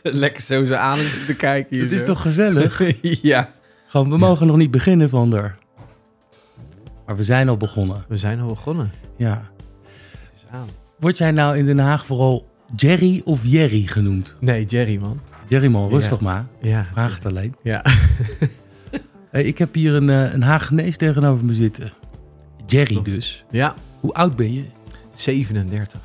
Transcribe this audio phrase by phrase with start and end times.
[0.02, 1.84] Lekker zo zo aan te kijken hier.
[1.84, 2.82] Het is toch gezellig?
[3.22, 3.48] ja.
[3.86, 5.56] Gewoon, we mogen nog niet beginnen van er.
[7.06, 8.04] Maar we zijn al begonnen.
[8.08, 8.92] We zijn al begonnen.
[9.16, 9.50] Ja.
[10.24, 10.68] Het is aan.
[10.98, 14.36] Word jij nou in Den Haag vooral Jerry of Jerry genoemd?
[14.40, 15.20] Nee, Jerry, man.
[15.46, 16.46] Jerry man, rustig maar.
[16.60, 16.84] Ja.
[16.92, 17.54] Vraag het alleen.
[17.62, 17.84] Ja.
[19.30, 21.92] Hey, ik heb hier een, eh, een Hagenees tegenover me zitten.
[22.66, 23.10] Jerry Klopt.
[23.10, 23.44] dus.
[23.50, 23.74] Ja.
[24.00, 24.64] Hoe oud ben je?
[25.14, 26.00] 37.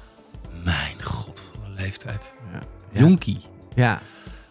[0.64, 2.34] Mijn god, wat een leeftijd.
[2.54, 2.60] Ja.
[3.00, 3.38] Jonkie.
[3.78, 4.00] Ja.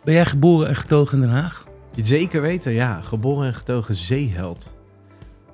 [0.05, 1.67] Ben jij geboren en getogen in Den Haag?
[1.97, 3.01] Zeker weten, ja.
[3.01, 4.77] Geboren en getogen zeeheld.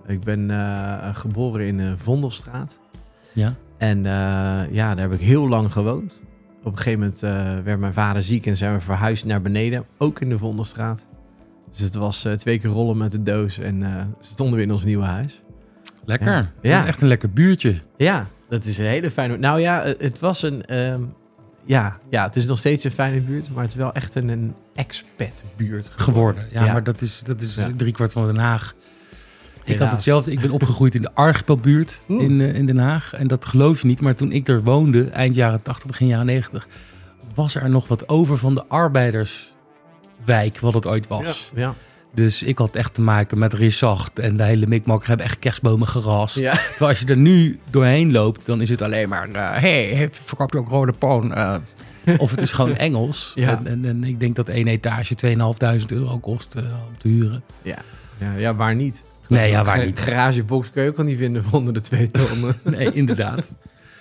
[0.07, 2.79] Ik ben eh, geboren in eh, Vondelstraat.
[3.33, 3.55] Ja.
[3.79, 4.13] En eh,
[4.71, 6.23] ja, daar heb ik heel lang gewoond.
[6.63, 7.21] Op een gegeven moment
[7.65, 9.85] werd mijn vader ziek en zijn we verhuisd naar beneden.
[9.99, 11.07] Ook in de Vondelstraat.
[11.71, 13.85] Dus het was twee keer rollen met de doos en
[14.21, 15.43] stonden we in ons nieuwe huis.
[16.05, 16.33] Lekker.
[16.33, 16.73] Ja.
[16.73, 17.81] Dat is echt een lekker buurtje.
[17.97, 19.37] Ja, dat is een hele fijne...
[19.37, 20.65] Nou ja, het het was een...
[20.65, 21.03] ehm,
[21.65, 24.29] ja, ja, het is nog steeds een fijne buurt, maar het is wel echt een,
[24.29, 26.47] een expat-buurt geworden.
[26.53, 26.73] Ja, Ja.
[26.73, 27.71] maar dat is, dat is Ja.
[27.77, 28.75] driekwart van Den Haag.
[29.65, 30.31] Ik had hetzelfde.
[30.33, 33.13] Ik ben opgegroeid in de Archipelbuurt in, eh, in Den Haag.
[33.13, 34.01] En dat geloof je niet.
[34.01, 36.69] Maar toen ik er woonde, eind jaren 80, begin jaren 90...
[37.35, 41.51] was er nog wat over van de arbeiderswijk, wat het ooit was.
[41.55, 41.75] Ja, ja.
[42.15, 45.01] Dus ik had echt te maken met Rissacht en de hele mikmak.
[45.01, 46.39] We hebben echt kerstbomen gerast.
[46.39, 46.53] ja.
[46.55, 49.29] Terwijl als je er nu doorheen loopt, dan is het alleen maar...
[49.31, 51.35] eh, hey, verkoopt u ook rode poon?
[51.35, 51.55] Eh,
[52.19, 53.33] of het is gewoon Engels.
[53.35, 53.49] Ja.
[53.59, 57.43] En, en, en ik denk dat één etage 2.500 euro kost eh, om te huren.
[57.63, 57.77] Ja,
[58.37, 59.05] ja, waar niet?
[59.29, 60.01] Nee, ja, waar niet.
[60.01, 62.55] Garagebox kun je ook al niet vinden voor onder de twee ton.
[62.65, 63.53] Nee, inderdaad.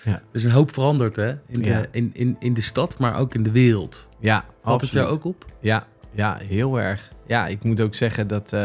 [0.03, 0.11] Ja.
[0.11, 1.29] Er is een hoop veranderd hè?
[1.29, 1.85] In, de, Ja.
[1.91, 4.07] in, in, in de stad, maar ook in de wereld.
[4.19, 5.45] ja, Valt het jou ook op?
[5.59, 7.11] Ja, ja, heel erg.
[7.27, 8.59] Ja, ik moet ook zeggen dat eh,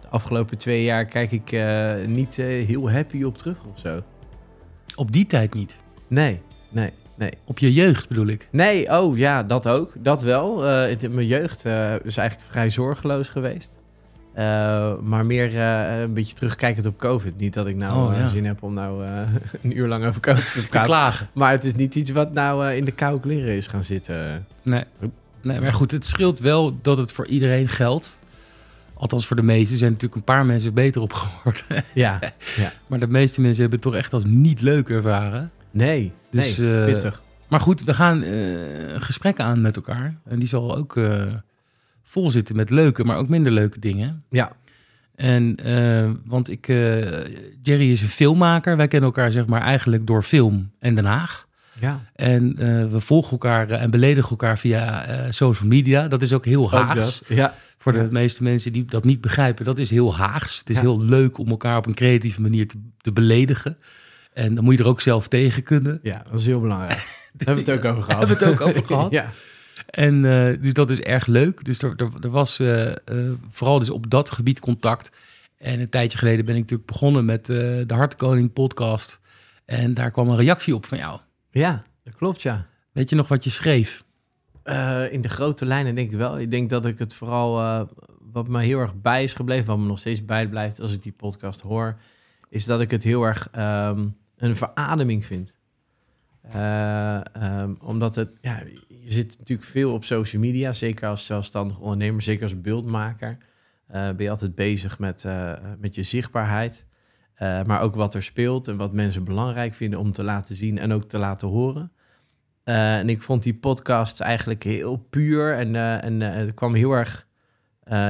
[0.00, 4.02] de afgelopen twee jaar kijk ik eh, niet eh, heel happy op terug of zo.
[4.94, 5.80] Op die tijd niet.
[6.08, 6.40] Nee,
[6.70, 7.30] nee, nee.
[7.44, 8.48] Op je jeugd bedoel ik.
[8.52, 9.92] Nee, oh ja, dat ook.
[9.98, 10.62] Dat wel.
[10.62, 11.64] Het- mijn jeugd
[12.04, 13.78] is eigenlijk vrij zorgeloos geweest.
[15.02, 17.38] Maar meer een beetje terugkijkend op COVID.
[17.38, 18.26] Niet dat ik nou Oh, ja.
[18.26, 19.04] zin heb om nou
[19.62, 21.28] een uur lang over COVID te klagen.
[21.32, 24.46] Maar het is niet iets wat nou in de koude kleren is gaan zitten.
[24.62, 24.84] Nee.
[25.42, 28.18] Nee, maar goed, het scheelt wel dat het voor iedereen geldt.
[28.94, 31.84] Althans, voor de meesten zijn natuurlijk een paar mensen beter op geworden.
[31.94, 32.18] Ja,
[32.86, 35.50] maar de meeste mensen hebben het toch echt als niet leuk ervaren.
[35.70, 37.22] nee, Dus, nee, eh, pittig.
[37.48, 40.18] Maar goed, we gaan eh gesprekken aan met elkaar.
[40.24, 41.34] En die zal ook eh,
[42.02, 44.24] vol zitten met leuke, maar ook minder leuke dingen.
[44.30, 44.52] Ja,
[45.14, 45.56] En,
[46.24, 46.66] want ik,
[47.62, 48.76] Jerry is een filmmaker.
[48.76, 51.47] Wij kennen elkaar zeg maar eigenlijk door film en Den Haag.
[51.80, 52.00] Ja.
[52.14, 56.08] En eh, we volgen elkaar eh, en beledigen elkaar via eh, social media.
[56.08, 57.22] Dat is ook heel Haags.
[57.28, 60.58] Ja, Voor de meeste mensen die dat niet begrijpen, dat is heel Haags.
[60.58, 60.82] Het is Ja.
[60.82, 63.78] heel leuk om elkaar op een creatieve manier te, te beledigen.
[64.32, 66.00] En dan moet je er ook zelf tegen kunnen.
[66.02, 66.90] ja, dat is heel belangrijk.
[67.36, 68.28] Daar hebben we het ook over gehad.
[68.28, 69.12] Hebben we het ook over gehad?
[69.12, 69.30] ja.
[69.86, 70.22] En
[70.60, 71.64] dus dat is erg leuk.
[71.64, 72.60] Dus er, er, er was
[73.50, 75.10] vooral dus op dat gebied contact.
[75.58, 79.20] En een tijdje geleden ben ik natuurlijk begonnen met de Hartkoning podcast.
[79.64, 81.20] En daar kwam een reactie op van jou.
[81.58, 82.66] Ja, dat klopt ja.
[82.92, 84.04] Weet je nog wat je schreef?
[84.62, 86.38] Eh, in de grote lijnen denk ik wel.
[86.38, 87.82] Ik denk dat ik het vooral, eh,
[88.32, 91.12] wat me heel erg bij is gebleven, wat me nog steeds bijblijft als ik die
[91.12, 92.00] podcast hoor,
[92.48, 95.58] is dat ik het heel erg ehm, een verademing vind.
[96.42, 101.78] Eh, ehm, omdat het, ja, je zit natuurlijk veel op social media, zeker als zelfstandig
[101.78, 103.38] ondernemer, zeker als beeldmaker.
[103.86, 105.24] ben je altijd bezig met,
[105.78, 106.86] met je zichtbaarheid.
[107.38, 110.78] Eh, maar ook wat er speelt en wat mensen belangrijk vinden om te laten zien
[110.78, 111.92] en ook te laten horen.
[112.64, 116.92] Eh, en ik vond die podcast eigenlijk heel puur en, eh, en het kwam heel
[116.92, 117.26] erg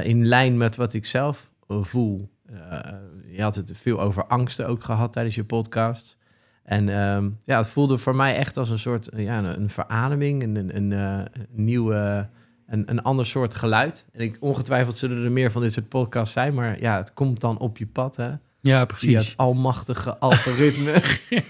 [0.03, 2.31] in lijn met wat ik zelf voel.
[3.27, 6.17] Je had het veel over angsten ook gehad tijdens je podcast.
[6.63, 10.77] En ehm, ja, het voelde voor mij echt als een soort ja, een, verademing, een,
[10.77, 12.29] een, een nieuwe,
[12.67, 14.09] een, een ander soort geluid.
[14.13, 17.41] En ik, ongetwijfeld zullen er meer van dit soort podcasts zijn, maar ja, het komt
[17.41, 18.31] dan op je pad, hè?
[18.69, 19.35] Ja, precies.
[19.37, 20.93] almachtige algoritme.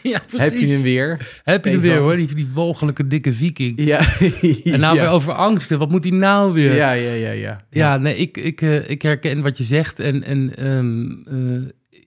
[0.03, 0.21] ja.
[0.37, 1.41] Heb je hem weer?
[1.45, 3.81] Heb je hem weer hoor, die, die walgelijke dikke viking.
[3.81, 3.99] Ja.
[4.65, 5.03] En nou ja.
[5.03, 5.79] weer over angsten.
[5.79, 6.75] Wat moet hij nou weer?
[6.75, 7.65] Ja, ja, ja, ja.
[7.71, 9.99] Ja, nee, ik, ik, eh, ik herken wat je zegt.
[9.99, 11.11] En, en ehm,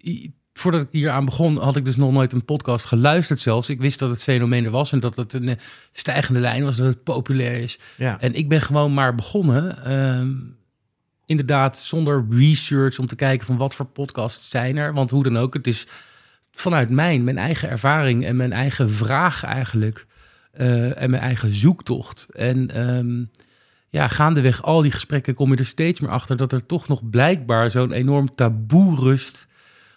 [0.04, 3.70] eh, voordat ik hier aan begon, had ik dus nog nooit een podcast geluisterd zelfs.
[3.70, 5.56] Ik wist dat het fenomeen er was en dat het een eh,
[5.92, 7.80] stijgende lijn was, dat het populair is.
[7.98, 8.20] ja.
[8.20, 9.84] En ik ben gewoon maar begonnen.
[9.86, 10.30] ehm,
[11.32, 14.94] inderdaad, zonder research om te kijken van wat voor podcasts zijn er.
[14.94, 15.88] Want hoe dan ook, het is
[16.52, 20.06] vanuit mijn, mijn eigen ervaring en mijn eigen vraag eigenlijk.
[20.52, 22.28] eh, en mijn eigen zoektocht.
[22.34, 23.24] En ehm,
[23.90, 27.10] ja, gaandeweg al die gesprekken kom je er steeds meer achter dat er toch nog
[27.10, 29.48] blijkbaar zo'n enorm taboe rust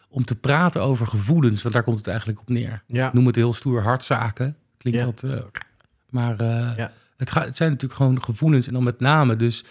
[0.08, 1.62] om te praten over gevoelens.
[1.62, 2.82] Want daar komt het eigenlijk op neer.
[2.86, 3.06] Ja.
[3.06, 4.56] Ik noem het heel stoer hartzaken.
[4.78, 5.06] Klinkt Ja.
[5.06, 5.22] wat...
[5.22, 5.38] eh,
[6.10, 6.92] maar eh, Ja.
[7.16, 9.64] Het, het zijn natuurlijk gewoon gevoelens en dan met name dus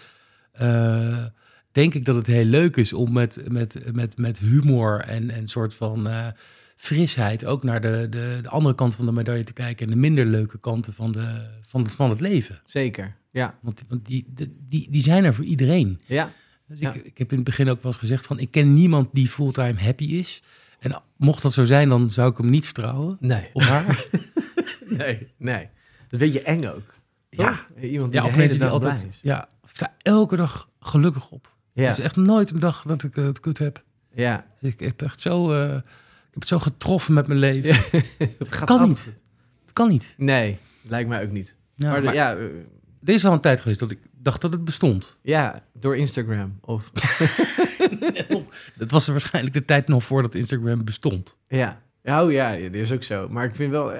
[1.74, 5.46] denk ik dat het heel leuk is om met, met, met, met humor en een
[5.48, 6.26] soort van eh,
[6.76, 9.98] frisheid ook naar de, de, de andere kant van de medaille te kijken en de
[9.98, 12.60] minder leuke kanten van, de, van, het, van het leven.
[12.66, 13.58] Zeker, ja.
[13.62, 14.26] Want, want die,
[14.68, 16.00] die, die zijn er voor iedereen.
[16.06, 16.30] Ja,
[16.68, 16.92] Dus Ja.
[16.92, 19.28] ik, ik heb in het begin ook wel eens gezegd van ik ken niemand die
[19.28, 20.42] fulltime happy is.
[20.78, 23.16] En mocht dat zo zijn, dan zou ik hem niet vertrouwen.
[23.20, 23.50] nee.
[23.52, 24.04] Op haar.
[24.88, 25.68] Nee, nee.
[26.08, 26.94] Dat weet je eng ook.
[27.30, 27.64] Ja.
[27.80, 29.18] Iemand die ja, de of hele dag blij is.
[29.22, 31.53] Ja, ik sta elke dag gelukkig op.
[31.74, 33.84] Ja, Het is echt nooit een dag dat ik eh, het kut heb.
[34.12, 34.46] ja.
[34.60, 35.82] Dus ik heb echt zo, eh, ik
[36.30, 37.74] heb het zo getroffen met mijn leven.
[38.38, 39.18] Het gaat kan af- niet.
[39.62, 40.14] Het kan niet.
[40.16, 41.56] Nee, lijkt mij ook niet.
[41.74, 42.42] Ja, maar, de- maar ja, eh,
[43.04, 45.18] er is wel een tijd geweest dat ik dacht dat het bestond.
[45.22, 46.58] ja, door Instagram.
[46.60, 46.90] Of,
[48.74, 51.36] Dat was er waarschijnlijk de tijd nog voordat Instagram bestond.
[51.48, 51.82] ja.
[52.06, 53.28] Oh ja, dat is ook zo.
[53.28, 53.92] Maar ik vind wel,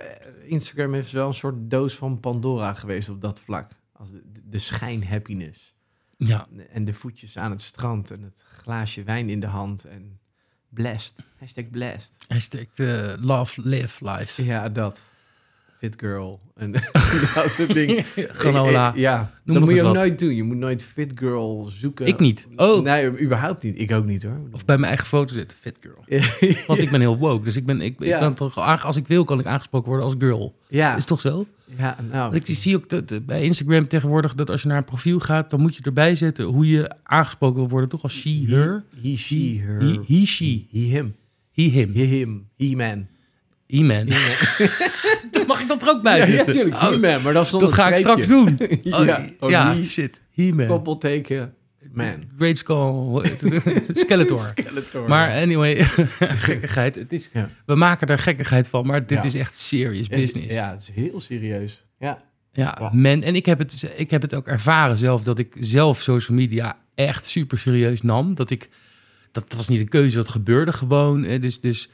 [0.45, 3.71] Instagram is wel een soort doos van Pandora geweest op dat vlak.
[3.93, 5.74] Als de, de, de schijn-happiness.
[6.17, 10.21] Ja, En de voetjes aan het strand en het glaasje wijn in de hand en
[10.69, 11.27] blessed.
[11.39, 12.17] Hashtag blessed.
[12.29, 14.45] hashtag eh, love, live, life.
[14.45, 15.09] Ja, dat.
[15.85, 16.41] Fit girl.
[16.55, 16.73] En
[17.35, 18.05] dat soort ding.
[18.17, 18.93] Granola.
[18.97, 19.95] Ja, Noem dat moet je ook wat.
[19.95, 20.35] nooit doen.
[20.35, 22.07] Je moet nooit fit girl zoeken.
[22.07, 22.49] Ik niet.
[22.57, 23.81] Oh, Nee, überhaupt niet.
[23.81, 24.41] Ik ook niet hoor.
[24.53, 26.05] of bij mijn eigen foto zitten, fit girl.
[26.67, 28.19] Want ik ben heel woke, dus ik ben, ik, ik Ja.
[28.19, 30.55] ben toch, als ik wil, kan ik aangesproken worden als girl.
[30.69, 31.47] ja, Is toch zo?
[31.79, 32.31] ja, nou.
[32.33, 35.19] Want Ik zie ook dat, eh, bij Instagram tegenwoordig dat als je naar een profiel
[35.21, 38.85] gaat, dan moet je erbij zetten hoe je aangesproken wil worden, toch als she, her,
[39.03, 39.81] He, she, her.
[39.83, 41.15] he, he, she, He, him.
[41.53, 42.47] he, him, He, him.
[42.57, 43.07] He, man.
[43.67, 44.07] He, man.
[45.47, 46.55] mag ik dat er ook bij Ja, ja, zetten.
[46.55, 46.75] tuurlijk.
[46.75, 47.23] Oh, He, man.
[47.23, 48.59] Maar dat, dat ga ik straks doen.
[48.91, 50.23] Oh, ja, oh, ja, he, shit.
[50.35, 50.67] He, man.
[50.67, 51.55] koppelteken,
[51.93, 52.25] man.
[52.39, 53.25] Great skull?
[53.93, 54.53] Skeletor.
[54.57, 55.09] Skeletor.
[55.09, 56.95] Maar anyway, gekkigheid.
[56.95, 57.51] Het is, Ja.
[57.67, 59.25] We maken er gekkigheid van, maar dit Ja.
[59.25, 60.55] is echt serious business.
[60.55, 61.85] Ja, het is heel serieus.
[61.99, 62.23] Ja.
[62.53, 62.93] Ja, Wow.
[62.93, 66.37] men, en ik heb, het, ik heb het ook ervaren zelf, dat ik zelf social
[66.37, 68.35] media echt super serieus nam.
[68.35, 68.69] Dat ik,
[69.33, 71.23] dat was niet een keuze, dat gebeurde gewoon.
[71.23, 71.89] Dus, dus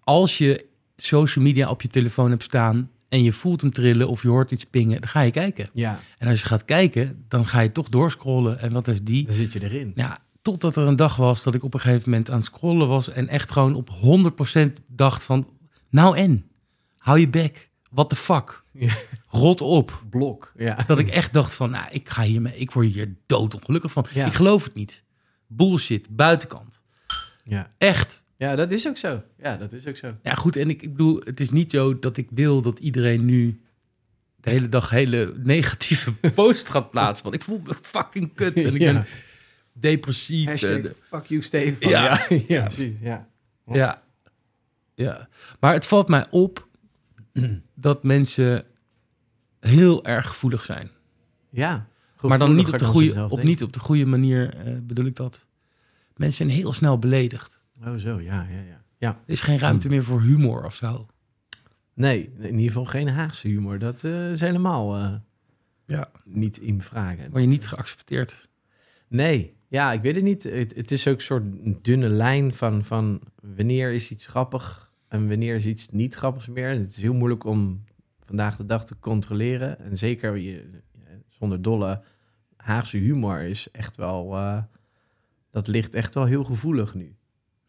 [0.00, 0.66] als je
[1.06, 4.50] social media op je telefoon hebt staan en je voelt hem trillen of je hoort
[4.50, 5.70] iets pingen, dan ga je kijken.
[5.72, 8.58] Ja, En als je gaat kijken, dan ga je toch doorscrollen.
[8.58, 9.26] En wat is die?
[9.26, 9.92] dan zit je erin.
[9.94, 12.88] Ja, totdat er een dag was dat ik op een gegeven moment aan het scrollen
[12.88, 13.90] was en echt gewoon op
[14.58, 15.48] 100% dacht van,
[15.90, 16.44] nou en,
[16.96, 18.92] hou je bek, what the fuck, Ja.
[19.28, 20.04] rot op.
[20.10, 20.52] Blok.
[20.56, 20.78] Ja.
[20.86, 24.06] Dat ik echt dacht van, nou, ik ga hiermee, ik word hier doodongelukkig van.
[24.14, 24.26] Ja.
[24.26, 25.04] Ik geloof het niet.
[25.46, 26.82] Bullshit, buitenkant.
[27.44, 27.70] Ja.
[27.78, 28.24] Echt.
[28.42, 29.22] Ja, dat is ook zo.
[29.38, 30.16] Ja, dat is ook zo.
[30.22, 33.24] Ja, goed, en ik, ik bedoel, het is niet zo dat ik wil dat iedereen
[33.24, 33.60] nu
[34.36, 37.24] de hele dag hele negatieve post gaat plaatsen.
[37.24, 38.92] Want ik voel me fucking kut en ik Ja.
[38.92, 39.06] ben
[39.72, 40.46] depressief.
[40.48, 41.90] Hashtag en- fuck you, Stefan.
[41.90, 42.26] Ja.
[42.28, 42.94] ja, ja, precies.
[43.00, 43.28] Ja.
[43.66, 44.02] Ja.
[44.94, 45.28] ja.
[45.60, 46.68] Maar het valt mij op
[47.74, 48.64] dat mensen
[49.60, 50.90] heel erg gevoelig zijn.
[51.50, 51.86] ja.
[52.20, 55.16] maar dan niet op, de goede, op, niet op de goede manier eh, bedoel ik
[55.16, 55.46] dat.
[56.16, 57.60] Mensen zijn heel snel beledigd.
[57.84, 58.82] Oh, zo, ja, ja, ja.
[58.98, 59.08] Ja.
[59.08, 61.06] Er is geen ruimte meer voor humor of zo.
[61.94, 63.78] Nee, in ieder geval geen Haagse humor.
[63.78, 65.14] Dat eh, is helemaal eh,
[65.86, 66.10] Ja.
[66.24, 67.30] niet in vragen.
[67.30, 68.48] Word je niet geaccepteerd.
[69.08, 70.42] Nee, ja, ik weet het niet.
[70.42, 71.44] Het, het is ook een soort
[71.84, 73.20] dunne lijn van, van
[73.56, 76.68] wanneer is iets grappig en wanneer is iets niet grappigs meer.
[76.68, 77.84] Het is heel moeilijk om
[78.24, 79.78] vandaag de dag te controleren.
[79.78, 80.70] En zeker je,
[81.28, 82.02] zonder dolle
[82.56, 84.36] Haagse humor is echt wel...
[84.36, 84.62] eh,
[85.50, 87.14] dat ligt echt wel heel gevoelig nu.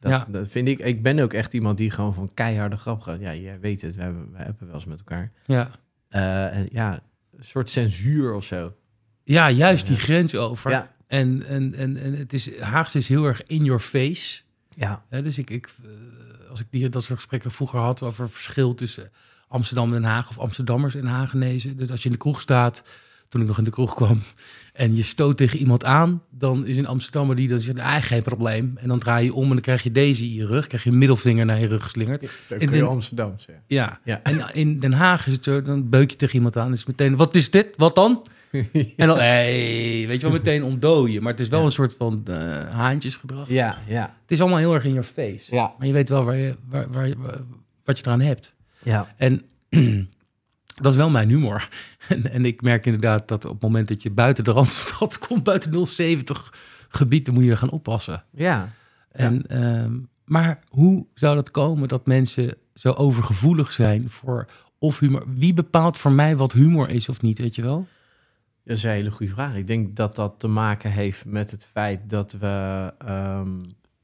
[0.04, 0.26] Dat, Ja.
[0.30, 0.80] dat vind ik.
[0.80, 3.20] Ik ben ook echt iemand die gewoon van keiharde grap gaat.
[3.20, 3.96] Ja, jij weet het.
[3.96, 5.32] Wij hebben, wij hebben wel eens met elkaar.
[5.46, 5.70] Ja.
[6.10, 7.04] Eh, ja,
[7.38, 8.74] een soort censuur of zo.
[9.24, 10.72] Ja, juist die grens over.
[10.72, 10.92] Ja.
[11.08, 14.42] En, en, en, en het is, Haagse is heel erg in your face.
[14.76, 15.04] Ja.
[15.10, 18.76] Hè, dus ik, ik, eh, als ik die, dat soort gesprekken vroeger had over verschil
[18.76, 19.12] tussen
[19.48, 21.78] Amsterdam en Den Haag of Amsterdammers en Hagenezen.
[21.78, 22.84] Dus als je in de kroeg staat,
[23.30, 24.22] toen ik nog in de kroeg kwam,
[24.74, 28.22] en je stoot tegen iemand aan, dan is een Amsterdammer die dan zegt, ah, geen
[28.22, 28.74] probleem.
[28.76, 30.90] En dan draai je om en dan krijg je deze in je rug, krijg je
[30.90, 32.22] een middelvinger naar je rug geslingerd.
[32.22, 33.64] Zo In kun je Den- Amsterdam zeggen.
[33.68, 34.00] Ja.
[34.04, 34.20] Ja.
[34.24, 36.72] En in Den Haag is het zo, dan beuk je tegen iemand aan.
[36.72, 37.74] Is meteen, wat is dit?
[37.78, 38.26] Wat dan?
[38.98, 41.24] En dan, hey, weet je wel, meteen ontdooien.
[41.24, 41.66] Maar het is wel Ja.
[41.66, 43.50] een soort van eh, haantjesgedrag.
[43.50, 44.16] Ja, ja.
[44.22, 45.56] Het is allemaal heel erg in your face.
[45.56, 45.74] Ja.
[45.78, 47.42] Maar je weet wel waar je, waar, waar, je- wa-
[47.84, 48.56] wat je eraan hebt.
[48.84, 49.14] Ja.
[49.18, 49.42] En
[50.74, 51.70] dat is wel mijn humor.
[52.08, 55.44] En, en ik merk inderdaad dat op het moment dat je buiten de Randstad komt,
[55.44, 56.54] buiten 070
[56.90, 58.24] gebied, dan moet je gaan oppassen.
[58.32, 58.74] Ja.
[59.12, 65.24] En, ehm, maar hoe zou dat komen dat mensen zo overgevoelig zijn voor of humor?
[65.28, 67.88] Wie bepaalt voor mij wat humor is of niet, weet je wel?
[68.64, 69.56] Dat is een hele goede vraag.
[69.56, 73.60] Ik denk dat dat te maken heeft met het feit dat we ehm,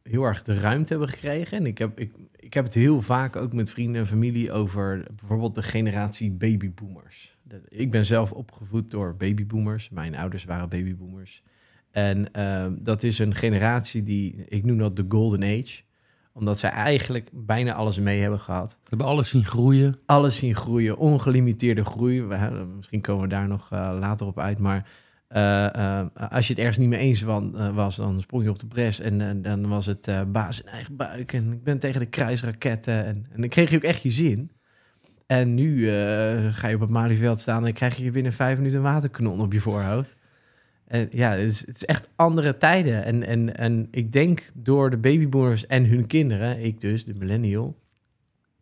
[0.10, 1.58] heel erg de ruimte hebben gekregen.
[1.58, 5.06] En ik heb, ik, ik heb het heel vaak ook met vrienden en familie over
[5.16, 7.38] bijvoorbeeld de generatie babyboomers.
[7.68, 9.90] ik ben zelf opgevoed door babyboomers.
[9.90, 11.44] Mijn ouders waren babyboomers.
[11.92, 15.82] En ehm, dat is een generatie die, ik noem dat de golden age.
[16.34, 18.72] Omdat zij eigenlijk bijna alles mee hebben gehad.
[18.72, 20.00] We hebben alles zien groeien.
[20.06, 22.24] Alles zien groeien, ongelimiteerde groei.
[22.24, 24.60] We, hebben- misschien komen we daar nog eh, later op uit.
[24.60, 24.90] Maar
[25.30, 28.50] eh, eh, als je het ergens niet mee eens wa- eh, was, dan sprong je
[28.50, 29.00] op de bres.
[29.00, 31.34] En dan was het baas in eigen buik.
[31.34, 33.06] En ik ben tegen de kruisraketten.
[33.06, 34.52] En, en dan kreeg je ook echt je zin.
[35.26, 35.90] En nu
[36.52, 39.54] ga je op het Malieveld staan en krijg je binnen vijf minuten een waterkanon op
[39.54, 40.16] je voorhoofd.
[40.88, 43.04] En ja, het is, het is echt andere tijden.
[43.04, 47.78] En, en, en ik denk door de babyboomers en hun kinderen, ik dus, de millennial,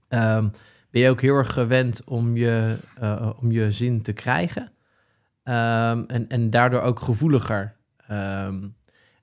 [0.08, 0.48] ehm,
[0.92, 2.78] ben je ook heel erg gewend om je,
[3.40, 4.72] om je zin te krijgen.
[5.48, 7.74] Ehm, en, en daardoor ook gevoeliger.
[8.08, 8.68] Ehm,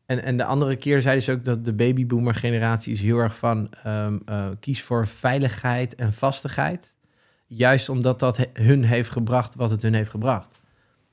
[0.07, 3.37] en, en de andere keer zeiden ze ook dat de babyboomer generatie is heel erg
[3.37, 6.97] van ehm, eh, kies voor veiligheid en vastigheid.
[7.47, 10.61] Juist omdat dat hun heeft gebracht wat het hun heeft gebracht.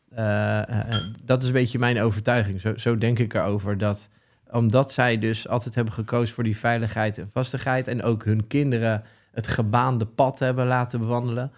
[0.09, 2.61] Eh, eh, dat is een beetje mijn overtuiging.
[2.61, 3.77] Zo, zo denk ik erover.
[3.77, 4.09] Dat
[4.51, 7.87] omdat zij dus altijd hebben gekozen voor die veiligheid en vastigheid.
[7.87, 11.51] En ook hun kinderen het gebaande pad hebben laten bewandelen.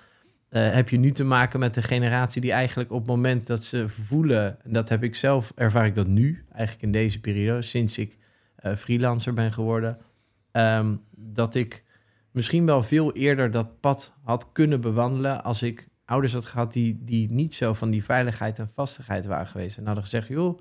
[0.54, 3.64] Eh, heb je nu te maken met een generatie die eigenlijk op het moment dat
[3.64, 7.62] ze voelen, en dat heb ik zelf, ervaar ik dat nu, eigenlijk in deze periode,
[7.62, 8.18] sinds ik
[8.56, 9.98] eh, freelancer ben geworden,
[10.52, 11.84] ehm, dat ik
[12.32, 17.00] misschien wel veel eerder dat pad had kunnen bewandelen als ik ouders had gehad die,
[17.04, 19.78] die niet zo van die veiligheid en vastigheid waren geweest.
[19.78, 20.60] En hadden gezegd, joh,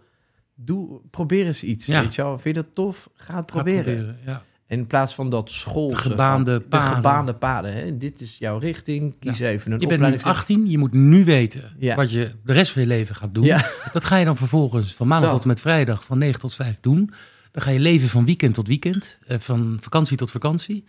[0.54, 1.87] doe, probeer eens iets.
[1.87, 2.00] Ja.
[2.00, 3.11] Weet je wel, vind je dat tof?
[3.14, 4.18] Ga het Ga proberen.
[4.25, 4.42] ja.
[4.72, 5.88] In plaats van dat school.
[5.88, 6.94] De gebaande de paden.
[6.94, 7.72] gebaande paden.
[7.72, 7.98] Hè?
[7.98, 9.18] Dit is jouw richting.
[9.18, 10.22] Kies even een Je bent nu opleiding.
[10.22, 11.94] 18, je moet nu weten Ja.
[11.96, 13.44] wat je de rest van je leven gaat doen.
[13.44, 13.70] Ja.
[13.92, 15.36] Dat ga je dan vervolgens van maandag Dat.
[15.36, 17.10] tot en met vrijdag van 9 tot 5 doen.
[17.50, 20.84] Dan ga je leven van weekend tot weekend, eh, van vakantie tot vakantie.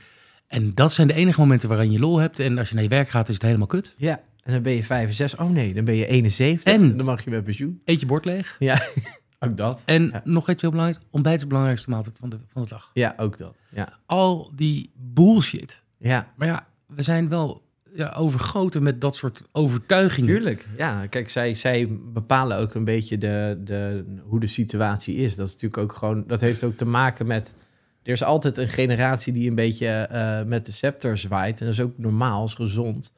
[0.48, 2.40] En dat zijn de enige momenten waarin je lol hebt.
[2.40, 3.94] En als je naar je werk gaat, is het helemaal kut.
[3.98, 5.40] Ja, en dan ben je 65.
[5.40, 6.74] Oh nee, dan ben je 71.
[6.74, 7.82] En- dan mag je met pensioen.
[7.86, 8.56] Eet je bord leeg.
[8.60, 8.82] Ja,
[9.44, 9.84] ook dat.
[9.86, 10.22] En Ja.
[10.24, 12.90] nog iets heel belangrijks, ontbijt is de belangrijkste maaltijd van de, van de dag.
[12.94, 13.56] Ja, ook dat.
[13.70, 15.84] Ja, Al die bullshit.
[15.98, 17.62] ja Maar ja, we zijn wel
[17.96, 20.30] ja, overgoten met dat soort overtuigingen.
[20.30, 20.68] tuurlijk.
[20.78, 25.36] Ja, kijk, zij, zij bepalen ook een beetje de, de, hoe de situatie is.
[25.36, 27.56] Dat is natuurlijk ook gewoon, dat heeft ook te maken met.
[28.04, 31.60] Er is altijd een generatie die een beetje eh, met de scepter zwaait.
[31.60, 33.14] En dat is ook normaal, is gezond.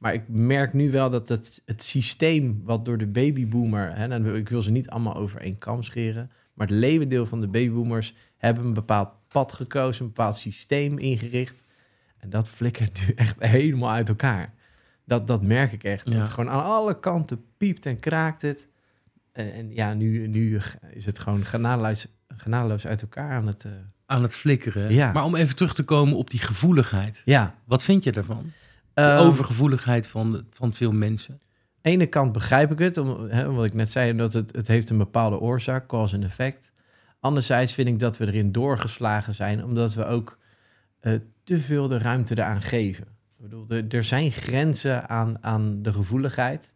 [0.00, 3.96] Maar ik merk nu wel dat het, het systeem wat door de babyboomer...
[3.96, 6.30] Hè, en ik wil ze niet allemaal over één kam scheren...
[6.54, 10.02] maar het levendeel van de babyboomers hebben een bepaald pad gekozen...
[10.02, 11.64] een bepaald systeem ingericht.
[12.18, 14.52] En dat flikkert nu echt helemaal uit elkaar.
[15.04, 16.08] Dat, dat merk ik echt.
[16.08, 16.16] Ja.
[16.18, 18.68] Het gewoon aan alle kanten piept en kraakt het.
[19.32, 20.60] En, en ja, nu, nu
[20.92, 23.64] is het gewoon genadeloos, genadeloos uit elkaar aan het...
[23.64, 23.70] eh,
[24.06, 24.92] Aan het flikkeren.
[24.92, 25.12] Ja.
[25.12, 27.22] Maar om even terug te komen op die gevoeligheid.
[27.24, 27.54] ja.
[27.64, 28.52] Wat vind je daarvan?
[28.94, 31.38] De Ehm, overgevoeligheid van, van veel mensen.
[31.82, 34.90] ene kant begrijp ik het, om, hè, wat ik net zei, omdat het, het heeft
[34.90, 36.72] een bepaalde oorzaak, cause en effect.
[37.20, 40.38] Anderzijds vind ik dat we erin doorgeslagen zijn, omdat we ook
[41.00, 41.12] eh,
[41.44, 43.04] te veel de ruimte eraan geven.
[43.04, 46.74] Ik bedoel, er, er zijn grenzen aan, aan de gevoeligheid.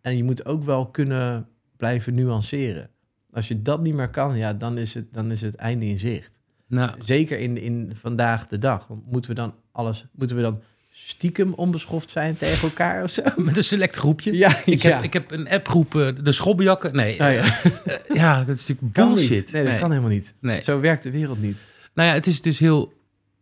[0.00, 2.90] En je moet ook wel kunnen blijven nuanceren.
[3.30, 5.98] Als je dat niet meer kan, ja, dan is het, dan is het einde in
[5.98, 6.38] zicht.
[6.66, 8.88] Nou, Zeker in, in vandaag de dag.
[9.04, 10.60] Moeten we dan alles, moeten we dan
[10.98, 13.22] stiekem onbeschoft zijn tegen elkaar of zo?
[13.36, 14.36] met een select groepje.
[14.36, 14.94] Ja, Ik, ja.
[14.94, 16.96] heb, ik heb een appgroep, eh, de schobbejakken.
[16.96, 17.26] Nee, Oh ja.
[17.34, 19.30] eh, ja, dat is natuurlijk Kan bullshit.
[19.30, 19.52] niet.
[19.52, 20.34] Nee, dat kan helemaal niet.
[20.40, 20.60] Nee.
[20.60, 21.58] Zo werkt de wereld niet.
[21.94, 22.92] Nou ja, het is dus heel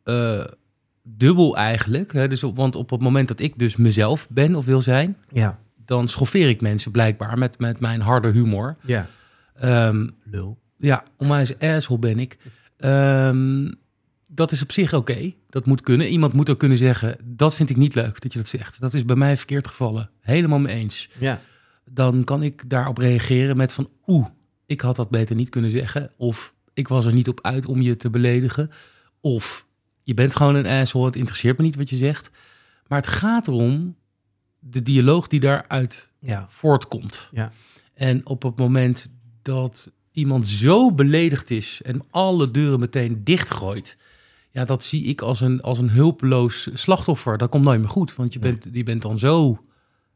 [0.05, 0.45] eh,
[1.03, 2.13] dubbel eigenlijk.
[2.13, 2.29] Hè?
[2.29, 5.17] Dus op, want op het moment dat ik dus mezelf ben of wil zijn...
[5.33, 5.59] Ja.
[5.85, 8.77] dan schoffeer ik mensen blijkbaar met, met mijn harde humor.
[8.83, 9.07] Ja.
[9.55, 10.59] Ehm, Lul.
[10.79, 12.37] ja, onwijs asshole ben ik.
[12.77, 13.71] Ehm,
[14.35, 15.33] dat is op zich oké.
[15.47, 16.09] Dat moet kunnen.
[16.09, 17.17] Iemand moet ook kunnen zeggen...
[17.25, 18.81] dat vind ik niet leuk dat je dat zegt.
[18.81, 20.11] Dat is bij mij verkeerd gevallen.
[20.21, 21.09] Helemaal mee eens.
[21.19, 21.41] Ja.
[21.91, 23.89] Dan kan ik daarop reageren met van...
[24.07, 24.27] oeh,
[24.67, 26.11] ik had dat beter niet kunnen zeggen.
[26.17, 28.71] Of ik was er niet op uit om je te beledigen.
[29.21, 29.67] Of
[30.03, 31.07] je bent gewoon een asshole.
[31.07, 32.31] Het interesseert me niet wat je zegt.
[32.87, 33.97] Maar het gaat erom
[34.59, 36.47] de dialoog die daaruit Ja.
[36.49, 37.29] voortkomt.
[37.33, 37.53] Ja.
[37.95, 39.11] En op het moment
[39.43, 43.99] dat iemand zo beledigd is en alle deuren meteen dichtgooit,
[44.55, 47.39] ja, dat zie ik als een, als een hulpeloos slachtoffer.
[47.39, 49.65] Dat komt nooit meer goed, want je, bent, je bent dan zo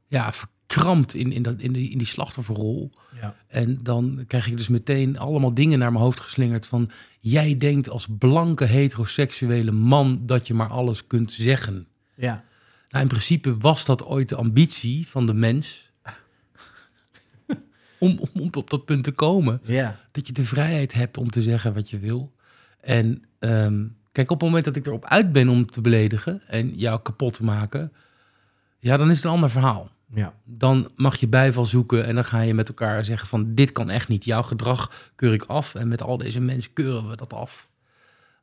[0.06, 2.90] ja, verkrampt in, in, dat, in, die, in die slachtofferrol.
[3.20, 3.34] Ja.
[3.46, 6.90] En dan krijg ik dus meteen allemaal dingen naar mijn hoofd geslingerd van...
[7.20, 11.86] jij denkt als blanke heteroseksuele man dat je maar alles kunt zeggen.
[12.14, 12.44] Ja.
[12.88, 15.90] Nou, in principe was dat ooit de ambitie van de mens.
[17.98, 19.60] om, om, om op dat punt te komen.
[19.64, 20.00] Ja.
[20.12, 22.34] Dat je de vrijheid hebt om te zeggen wat je wil.
[22.80, 26.74] En ehm, kijk, op het moment dat ik erop uit ben om te beledigen en
[26.74, 27.92] jou kapot te maken,
[28.78, 29.90] ja, dan is het een ander verhaal.
[30.14, 30.34] Ja.
[30.44, 33.90] dan mag je bijval zoeken en dan ga je met elkaar zeggen van dit kan
[33.90, 34.24] echt niet.
[34.24, 37.68] Jouw gedrag keur ik af en met al deze mensen keuren we dat af.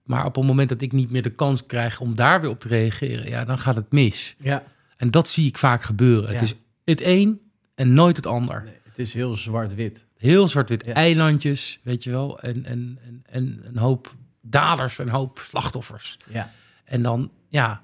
[0.04, 2.60] Maar op het moment dat ik niet meer de kans krijg om daar weer op
[2.60, 4.36] te reageren, ja, dan gaat het mis.
[4.40, 4.64] Ja.
[4.98, 6.28] En dat zie ik vaak gebeuren.
[6.28, 6.34] Ja.
[6.34, 7.42] Het is het een
[7.76, 8.64] en nooit het ander.
[8.64, 10.06] Nee, het is heel zwart-wit.
[10.18, 10.94] Heel zwart-wit Ja.
[10.94, 14.16] eilandjes, weet je wel, en, en, en, en een hoop
[14.50, 16.20] daders, een hoop slachtoffers.
[16.30, 16.52] Ja.
[16.84, 17.82] En dan, ja,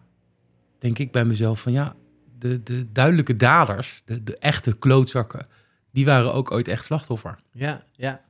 [0.80, 1.96] denk ik bij mezelf van ja,
[2.38, 5.48] de, de duidelijke daders, de, de echte klootzakken,
[5.92, 7.38] die waren ook ooit echt slachtoffer.
[7.52, 8.22] Ja, ja.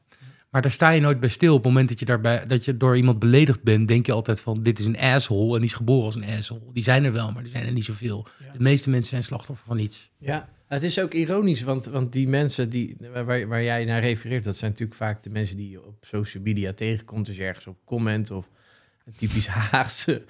[0.50, 1.54] Maar daar sta je nooit bij stil.
[1.54, 4.42] Op het moment dat je, daarbij, dat je door iemand beledigd bent, denk je altijd
[4.42, 6.74] van dit is een asshole en die is geboren als een asshole.
[6.74, 8.28] Die zijn er wel, maar die zijn er niet zoveel.
[8.46, 8.52] Ja.
[8.52, 10.12] De meeste mensen zijn slachtoffer van iets.
[10.18, 12.98] Ja, het is ook ironisch, want, want die mensen die,
[13.48, 16.74] waar, jij naar refereert, dat zijn natuurlijk vaak de mensen die je op social media
[16.74, 17.26] tegenkomt.
[17.26, 18.50] Dus ergens op comment of
[19.06, 20.24] een typisch Haagse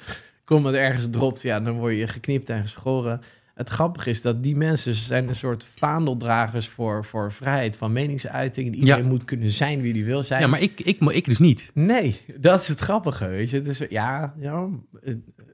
[0.43, 3.21] comment ergens dropt, ja, dan word je geknipt en geschoren.
[3.61, 8.75] Het grappige is dat die mensen zijn een soort vaandeldragers voor, voor vrijheid van meningsuiting.
[8.75, 9.09] Iedereen Ja.
[9.09, 10.41] moet kunnen zijn wie die wil zijn.
[10.41, 11.71] Ja, maar ik, ik, maar ik dus niet.
[11.73, 13.57] Nee, dat is het grappige, weet je.
[13.57, 14.67] Het is, ja, ja,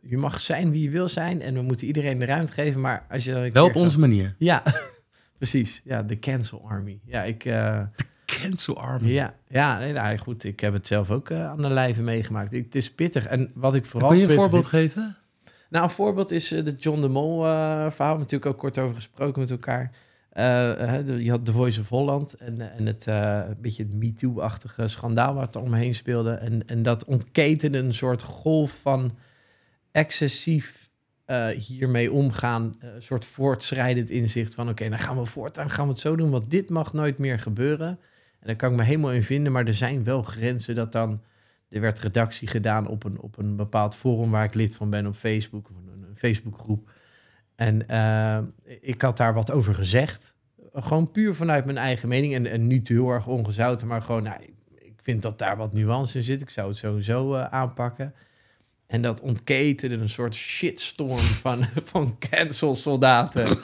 [0.01, 3.05] je mag zijn wie je wil zijn en we moeten iedereen de ruimte geven, maar
[3.09, 4.35] als je Wel op onze manier.
[4.37, 4.63] ja,
[5.37, 5.81] precies.
[5.83, 6.99] Ja, de cancel army.
[7.05, 7.45] Ja, ik...
[7.45, 7.79] eh,
[8.25, 9.09] Cancel army.
[9.11, 10.43] ja, ja nee, nou, goed.
[10.43, 12.53] Ik heb het zelf ook eh, aan de lijve meegemaakt.
[12.53, 13.25] Ik, het is pittig.
[13.25, 14.09] En wat ik vooral...
[14.09, 15.17] Kun je een voorbeeld vind- geven?
[15.69, 18.17] Nou, een voorbeeld is eh, de John de Mol eh, verhaal.
[18.17, 19.91] Natuurlijk ook kort over gesproken met elkaar.
[20.29, 23.07] Eh, je had The Voice of Holland en, en het
[23.61, 26.31] beetje het MeToo-achtige schandaal wat er omheen speelde.
[26.31, 29.17] En, en dat ontketende een soort golf van
[29.91, 30.89] excessief
[31.57, 32.75] hiermee omgaan.
[32.79, 34.69] Een soort voortschrijdend inzicht van...
[34.69, 36.29] oké, dan gaan we voortaan gaan we het zo doen...
[36.29, 37.87] want dit mag nooit meer gebeuren.
[38.39, 39.51] En daar kan ik me helemaal in vinden...
[39.51, 41.21] maar er zijn wel grenzen dat dan...
[41.69, 44.31] Er werd redactie gedaan op een, op een bepaald forum...
[44.31, 46.89] waar ik lid van ben op Facebook, of een, een Facebookgroep.
[47.55, 48.39] En eh,
[48.79, 50.35] ik had daar wat over gezegd.
[50.73, 52.33] Gewoon puur vanuit mijn eigen mening.
[52.33, 54.23] En, en niet heel erg ongezouten, maar gewoon...
[54.23, 54.53] Nou, ik,
[55.01, 56.41] vind dat daar wat nuance in zit.
[56.41, 58.13] Ik zou het sowieso eh, aanpakken.
[58.87, 63.57] En dat ontketende een soort shitstorm van, van cancel-soldaten.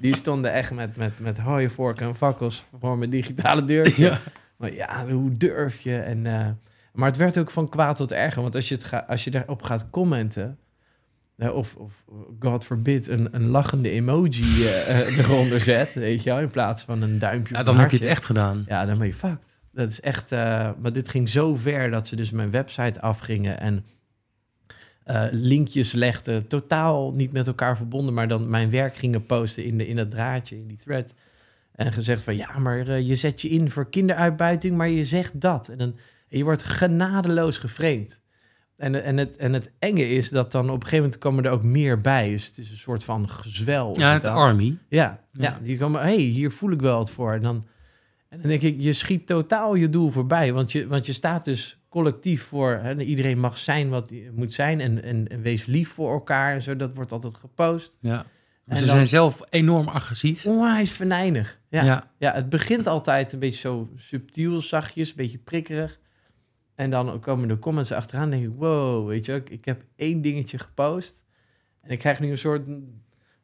[0.00, 4.04] Die stonden echt met, met, met hooivorken en fakkels voor mijn digitale deurtje.
[4.04, 4.20] Ja.
[4.56, 5.98] Maar ja, hoe durf je?
[5.98, 6.48] En, eh,
[6.94, 8.42] maar het werd ook van kwaad tot erger.
[8.42, 10.58] Want als je, het ga, als je daarop gaat commenten...
[11.38, 12.04] of, of
[12.38, 16.82] God forbid, een, een lachende emoji eh, eh, eronder zet, weet je wel, in plaats
[16.82, 17.54] van een duimpje.
[17.54, 18.64] Ja, dan heb je het echt gedaan.
[18.68, 19.60] Ja, dan ben je fucked.
[19.72, 20.32] Dat is echt...
[20.32, 23.84] eh, maar dit ging zo ver dat ze dus mijn website afgingen en
[25.30, 26.46] linkjes legden.
[26.46, 30.10] Totaal niet met elkaar verbonden, maar dan mijn werk gingen posten in, de, in dat
[30.10, 31.14] draadje, in die thread.
[31.74, 35.68] En gezegd van, ja, maar je zet je in voor kinderuitbuiting, maar je zegt dat.
[35.68, 35.94] En, dan,
[36.28, 38.22] en je wordt genadeloos geframed.
[38.76, 41.50] En, en, het, en het enge is dat dan op een gegeven moment komen er
[41.50, 42.28] ook meer bij.
[42.30, 43.98] Dus het is een soort van gezwel.
[44.00, 44.78] Ja, het het army.
[44.88, 45.42] Ja, ja.
[45.42, 45.58] Ja.
[45.62, 47.32] die komen, hey, hier voel ik wel wat voor.
[47.32, 47.66] En dan,
[48.28, 50.52] en dan denk ik, je schiet totaal je doel voorbij.
[50.52, 54.52] Want je, want je staat dus collectief voor, hè, iedereen mag zijn wat hij moet
[54.52, 54.80] zijn.
[54.80, 56.76] En, en, en wees lief voor elkaar en zo.
[56.76, 57.98] Dat wordt altijd gepost.
[58.00, 58.26] Ja.
[58.64, 60.46] En Ze dan- zijn zelf enorm agressief.
[60.46, 61.60] Onwijs venijnig.
[61.68, 61.84] Ja.
[61.84, 62.10] Ja.
[62.18, 62.32] Ja.
[62.32, 65.98] het begint altijd een beetje zo subtiel, zachtjes, een beetje prikkerig.
[66.74, 68.30] En dan komen de comments achteraan.
[68.30, 71.24] denk ik, wow, weet je, ik, ik heb één dingetje gepost.
[71.80, 72.66] En ik krijg nu een soort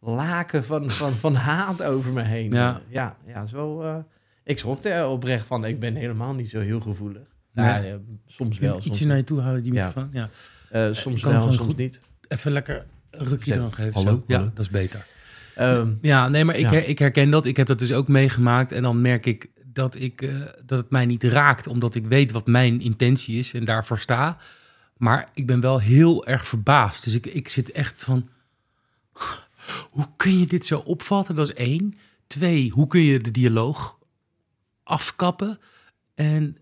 [0.00, 2.50] laken van, van, van haat over me heen.
[2.52, 2.80] Ja.
[2.88, 3.82] ja, ja zo.
[3.82, 3.96] eh,
[4.44, 5.64] ik schrok er oprecht van.
[5.64, 7.22] Ik ben helemaal niet zo heel gevoelig.
[7.52, 7.66] Nee.
[7.66, 8.72] Nou, ja, soms wel.
[8.72, 9.86] Soms, Ietsje naar je toe houden, die Ja.
[9.86, 10.10] microfoon.
[10.12, 10.28] Ja.
[10.70, 12.00] eh, soms wel, soms goed- niet.
[12.28, 13.92] Even lekker een rukje dan geven.
[13.92, 14.22] Hallo, zo.
[14.26, 15.06] Ja, dat is beter.
[15.54, 16.70] Ehm, Ja, nee, maar ik, Ja.
[16.72, 17.46] her- ik herken dat.
[17.46, 18.72] Ik heb dat dus ook meegemaakt.
[18.72, 22.32] En dan merk ik dat, ik eh, dat het mij niet raakt, omdat ik weet
[22.32, 24.38] wat mijn intentie is en daarvoor sta.
[24.96, 27.04] Maar ik ben wel heel erg verbaasd.
[27.04, 28.28] Dus ik, ik zit echt van.
[29.90, 31.34] Hoe kun je dit zo opvatten?
[31.34, 31.94] Dat is één.
[32.26, 33.98] Twee, hoe kun je de dialoog
[34.82, 35.58] afkappen?
[36.14, 36.56] En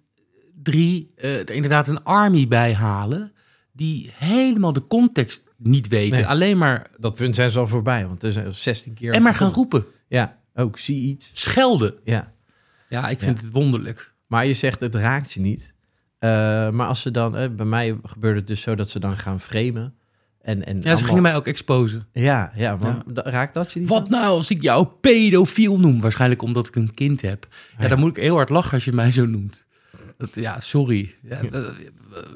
[0.62, 3.32] drie, eh, er inderdaad een army bijhalen
[3.72, 6.16] die helemaal de context niet weten.
[6.16, 6.26] Nee.
[6.26, 9.12] Alleen maar dat punt zijn ze al voorbij, want er zijn 16 keer.
[9.12, 11.30] en maar gaan roepen, Ja, ook zie iets.
[11.32, 11.94] schelden.
[12.04, 12.32] Ja.
[12.88, 14.14] Ja, ik vind het wonderlijk.
[14.27, 15.74] Maar je zegt het raakt je niet.
[16.18, 16.29] Eh,
[16.70, 19.40] maar als ze dan, eh, bij mij gebeurde het dus zo dat ze dan gaan
[19.40, 19.94] framen.
[20.40, 22.07] En, en Ja, ze allemaal- gingen mij ook exposen.
[22.12, 23.22] Ja, ja, maar Ja.
[23.31, 23.88] raakt dat je niet?
[23.88, 26.01] Wat nou als ik jou pedofiel noem?
[26.01, 27.46] Waarschijnlijk omdat ik een kind heb.
[27.77, 27.88] Ja, ja.
[27.88, 29.66] dan moet ik heel hard lachen als je mij zo noemt.
[30.18, 31.14] Dat, ja, sorry.
[31.22, 31.62] Ja, eh,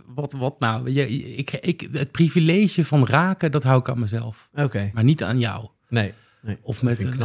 [0.07, 0.91] wat, wat nou?
[0.91, 4.49] Je, ik, ik, het privilege van raken, dat hou ik aan mezelf.
[4.55, 5.69] Oké, Maar niet aan jou.
[5.88, 6.12] nee.
[6.41, 6.59] nee.
[6.62, 7.23] Of met een...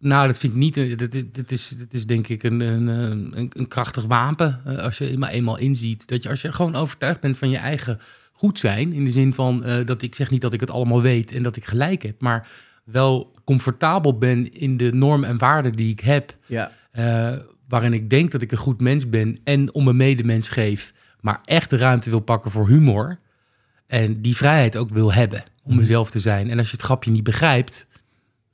[0.00, 0.98] nou, dat vind ik niet...
[0.98, 4.60] Dat is, dat is, dat is denk ik een, een, een, een krachtig wapen.
[4.64, 6.06] eh, Als je maar eenmaal inziet.
[6.08, 8.00] Dat je als je gewoon overtuigd bent van je eigen
[8.32, 8.92] goed zijn.
[8.92, 11.42] In de zin van eh, dat ik zeg niet dat ik het allemaal weet en
[11.42, 12.20] dat ik gelijk heb.
[12.20, 12.48] Maar
[12.84, 16.72] wel comfortabel ben in de norm en waarden die ik heb, Ja.
[16.90, 17.32] eh,
[17.68, 21.40] waarin ik denk dat ik een goed mens ben en om een medemens geef, maar
[21.44, 23.18] echt de ruimte wil pakken voor humor
[23.86, 26.50] en die vrijheid ook wil hebben om mezelf te zijn.
[26.50, 27.86] En als je het grapje niet begrijpt,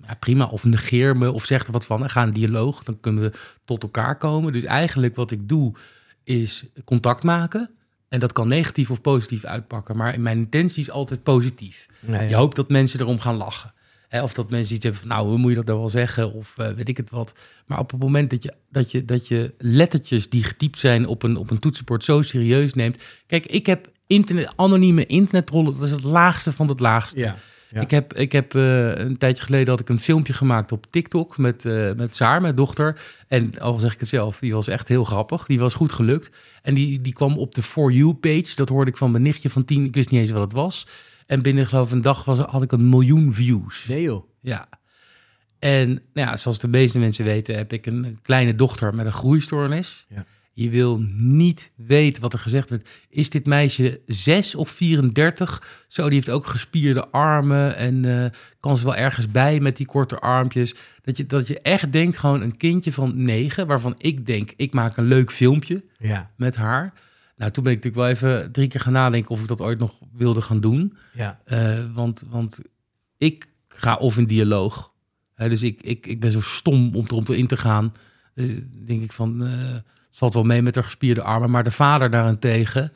[0.07, 3.01] ja, prima, of negeer me of zeg er wat van en ga een dialoog, dan
[3.01, 4.53] kunnen we tot elkaar komen.
[4.53, 5.75] Dus eigenlijk wat ik doe
[6.25, 7.71] is contact maken.
[8.09, 9.97] En dat kan negatief of positief uitpakken.
[9.97, 11.87] Maar mijn intentie is altijd positief.
[12.01, 13.75] Nee, Je hoopt dat mensen erom gaan lachen.
[14.11, 16.33] Of dat mensen iets hebben van, nou, hoe moet je dat nou wel zeggen?
[16.33, 17.35] Of eh, weet ik het wat.
[17.67, 21.23] Maar op het moment dat je, dat je, dat je lettertjes die getypt zijn op
[21.23, 22.99] een, op een toetsenbord zo serieus neemt.
[23.27, 25.75] Kijk, ik heb internet, anonieme internetrollen.
[25.75, 27.19] Dat is het laagste van het laagste.
[27.19, 27.37] Ja.
[27.77, 27.83] Ja.
[27.83, 31.39] Ik heb, ik heb eh, een tijdje geleden had ik een filmpje gemaakt op TikTok
[31.39, 33.01] met, eh met Saar, mijn dochter.
[33.29, 35.47] En al zeg ik het zelf, die was echt heel grappig.
[35.47, 36.31] Die was goed gelukt.
[36.63, 38.53] En die, die kwam op de For You page.
[38.55, 39.85] Dat hoorde ik van mijn nichtje van tien.
[39.85, 40.87] Ik wist niet eens wat het was.
[41.27, 43.87] En binnen geloof ik een dag was, had ik een miljoen views.
[43.89, 44.29] Nee joh.
[44.41, 44.69] Ja.
[45.59, 49.13] En nou ja, zoals de meeste mensen weten, heb ik een kleine dochter met een
[49.13, 50.07] groeistoornis.
[50.09, 50.25] Ja.
[50.59, 52.89] Je wil niet weten wat er gezegd wordt.
[53.09, 55.85] Is dit meisje 6 of 34?
[55.89, 59.87] Zo, die heeft ook gespierde armen en eh, kan ze wel ergens bij met die
[59.87, 60.75] korte armpjes.
[61.03, 64.73] Dat je, dat je echt denkt, gewoon een kindje van 9, waarvan ik denk, ik
[64.73, 66.31] maak een leuk filmpje Ja.
[66.37, 66.93] met haar.
[67.37, 69.79] Nou, toen ben ik natuurlijk wel even drie keer gaan nadenken of ik dat ooit
[69.79, 70.97] nog wilde gaan doen.
[71.13, 71.41] Ja.
[71.45, 72.59] Eh, want, want
[73.17, 74.93] ik ga of in dialoog.
[75.35, 77.93] Hè, dus ik, ik, ik ben zo stom om erom in te gaan.
[78.35, 78.49] Dus
[78.87, 79.75] denk ik van, eh,
[80.17, 81.51] valt wel mee met haar gespierde armen.
[81.51, 82.93] Maar de vader daarentegen,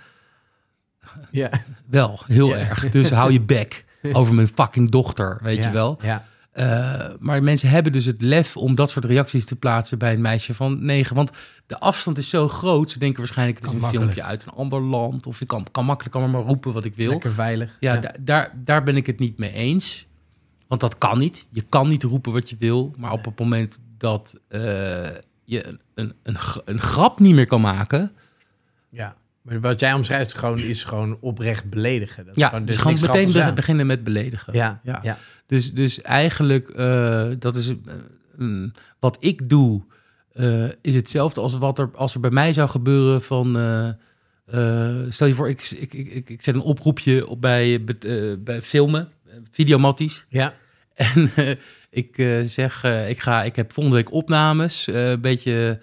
[1.30, 1.50] Ja.
[1.86, 2.56] wel, heel Ja.
[2.56, 2.90] erg.
[2.90, 5.68] Dus hou je bek over mijn fucking dochter, weet Ja.
[5.68, 5.98] je wel.
[6.02, 6.28] Ja.
[6.50, 10.20] Eh, maar mensen hebben dus het lef om dat soort reacties te plaatsen bij een
[10.20, 11.16] meisje van negen.
[11.16, 11.30] Want
[11.66, 12.90] de afstand is zo groot.
[12.90, 14.12] Ze denken waarschijnlijk het is Kan een makkelijk.
[14.12, 15.26] filmpje uit een ander land.
[15.26, 17.10] Of ik kan, kan makkelijk allemaal maar roepen wat ik wil.
[17.10, 17.76] Lekker veilig.
[17.80, 20.06] Ja, da- daar, daar ben ik het niet mee eens.
[20.68, 21.46] Want dat kan niet.
[21.50, 22.94] Je kan niet roepen wat je wil.
[22.98, 25.08] Maar op het moment dat eh,
[25.50, 28.12] je een, een, een, gra- een grap niet meer kan maken.
[28.88, 29.16] Ja.
[29.42, 32.26] Maar wat jij omschrijft gewoon, is gewoon oprecht beledigen.
[32.26, 34.52] Dat Ja, dus er gewoon meteen be- beginnen met beledigen.
[34.52, 34.80] Ja.
[34.82, 35.00] Ja.
[35.02, 35.18] Ja.
[35.46, 37.74] Dus, dus eigenlijk, eh, dat is, eh,
[38.36, 39.82] mm, wat ik doe,
[40.32, 43.46] eh, is hetzelfde als wat er, als er bij mij zou gebeuren van...
[45.08, 47.84] stel je voor, ik, ik, ik, ik, zet een oproepje op bij,
[48.38, 49.08] bij filmen,
[49.50, 50.24] videomatties.
[50.28, 50.54] Ja.
[50.94, 51.30] En
[51.90, 55.80] ik eh, zeg, eh, ik, ga, ik heb volgende week opnames, eh, een beetje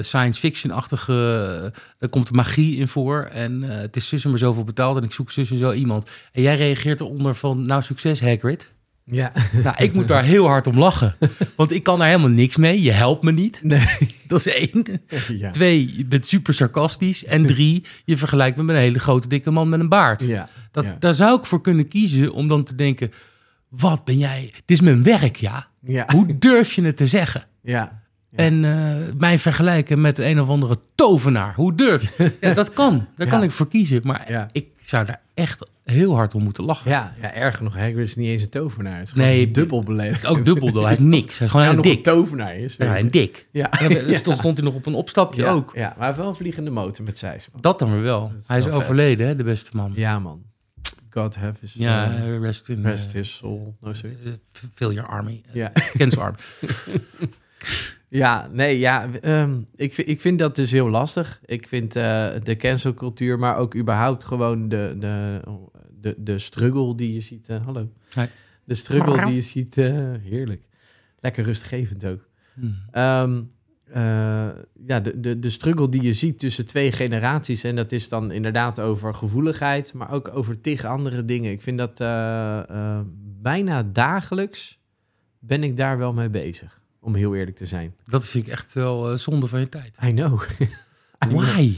[0.00, 3.22] science fiction-achtige, daar komt magie in voor.
[3.22, 6.10] En het is zus en maar zoveel betaald en ik zoek zus en zo iemand.
[6.32, 8.74] En jij reageert eronder van, nou succes Hagrid.
[9.04, 9.32] Ja.
[9.62, 11.16] Nou, ik moet daar heel hard om lachen.
[11.56, 12.82] Want ik kan daar helemaal niks mee.
[12.82, 13.60] Je helpt me niet.
[13.62, 13.86] Nee.
[14.28, 15.02] Dat is één.
[15.28, 15.50] Ja.
[15.50, 17.24] Twee, je bent super sarcastisch.
[17.24, 20.22] En drie, je vergelijkt me met een hele grote dikke man met een baard.
[20.22, 20.48] Ja.
[20.70, 20.96] Dat, Ja.
[20.98, 23.12] Daar zou ik voor kunnen kiezen om dan te denken...
[23.78, 24.50] Wat ben jij?
[24.52, 25.66] Dit is mijn werk, ja.
[25.80, 26.04] Ja.
[26.12, 27.44] Hoe durf je het te zeggen?
[27.62, 28.00] Ja.
[28.34, 31.54] En eh, mij vergelijken met een of andere tovenaar.
[31.54, 32.32] Hoe durf je?
[32.40, 33.06] Ja, dat kan.
[33.14, 33.32] Daar Ja.
[33.32, 34.00] kan ik voor kiezen.
[34.02, 36.90] Maar ik zou daar echt heel hard om moeten lachen.
[36.90, 38.98] Ja, ja, erger nog, Hagrid is niet eens een tovenaar.
[38.98, 40.26] Het is Nee, dubbel beledigd.
[40.26, 41.38] Ook dubbel, hij is niks.
[41.38, 42.02] Hij is gewoon een nog een dik.
[42.02, 42.76] tovenaar is.
[42.78, 43.48] Ja, een dik.
[43.52, 43.70] Ja.
[43.80, 43.88] En
[44.22, 45.72] dan stond, hij nog op een opstapje ook.
[45.74, 47.48] Ja, maar hij heeft wel een vliegende motor met man.
[47.60, 48.32] Dat dan weer wel.
[48.38, 49.92] is hij is wel overleden, hè, de beste man.
[49.94, 50.42] Ja, man.
[51.14, 53.76] God have his Ja, uh, eh, rest in rest eh, his soul.
[53.80, 54.16] No, sorry.
[54.24, 54.32] eh,
[54.74, 55.42] Fill your army.
[55.52, 55.72] Ja.
[55.96, 56.38] Cancer army.
[58.08, 59.08] Ja, nee, ja.
[59.20, 61.40] ehm, ik, vind, ik vind dat dus heel lastig.
[61.44, 65.40] Ik vind eh, de cancelcultuur, maar ook überhaupt gewoon de, de,
[66.00, 67.48] de, de struggle die je ziet.
[67.48, 67.88] eh, hallo.
[68.14, 68.24] Hi.
[68.64, 69.78] De struggle die je ziet.
[69.78, 70.62] eh, heerlijk.
[71.20, 72.28] Lekker rustgevend ook.
[72.54, 72.76] Hmm.
[72.90, 73.42] Ehm,
[73.92, 74.48] eh,
[74.86, 77.64] ja, de, de, de struggle die je ziet tussen twee generaties.
[77.64, 81.50] En dat is dan inderdaad over gevoeligheid, maar ook over tig andere dingen.
[81.50, 83.00] Ik vind dat eh, eh,
[83.42, 84.78] bijna dagelijks
[85.38, 86.80] ben ik daar wel mee bezig.
[87.00, 87.94] Om heel eerlijk te zijn.
[88.04, 89.98] Dat vind ik echt wel zonde van je tijd.
[90.04, 90.42] I know.
[91.24, 91.42] I know.
[91.42, 91.74] Why?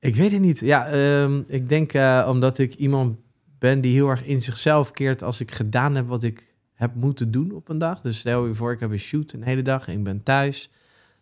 [0.00, 0.60] Ik weet het niet.
[0.60, 1.92] Ja, ehm, ik denk
[2.26, 3.16] omdat ik iemand
[3.58, 7.30] ben die heel erg in zichzelf keert als ik gedaan heb wat ik heb moeten
[7.30, 8.00] doen op een dag.
[8.00, 10.70] Dus stel je voor, ik heb een shoot een hele dag en ik ben thuis.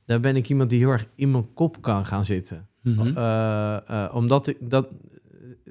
[0.07, 2.69] Dan ben ik iemand die heel erg in mijn kop kan gaan zitten.
[2.85, 3.17] Mhm.
[3.17, 4.89] Eh, eh, omdat ik dat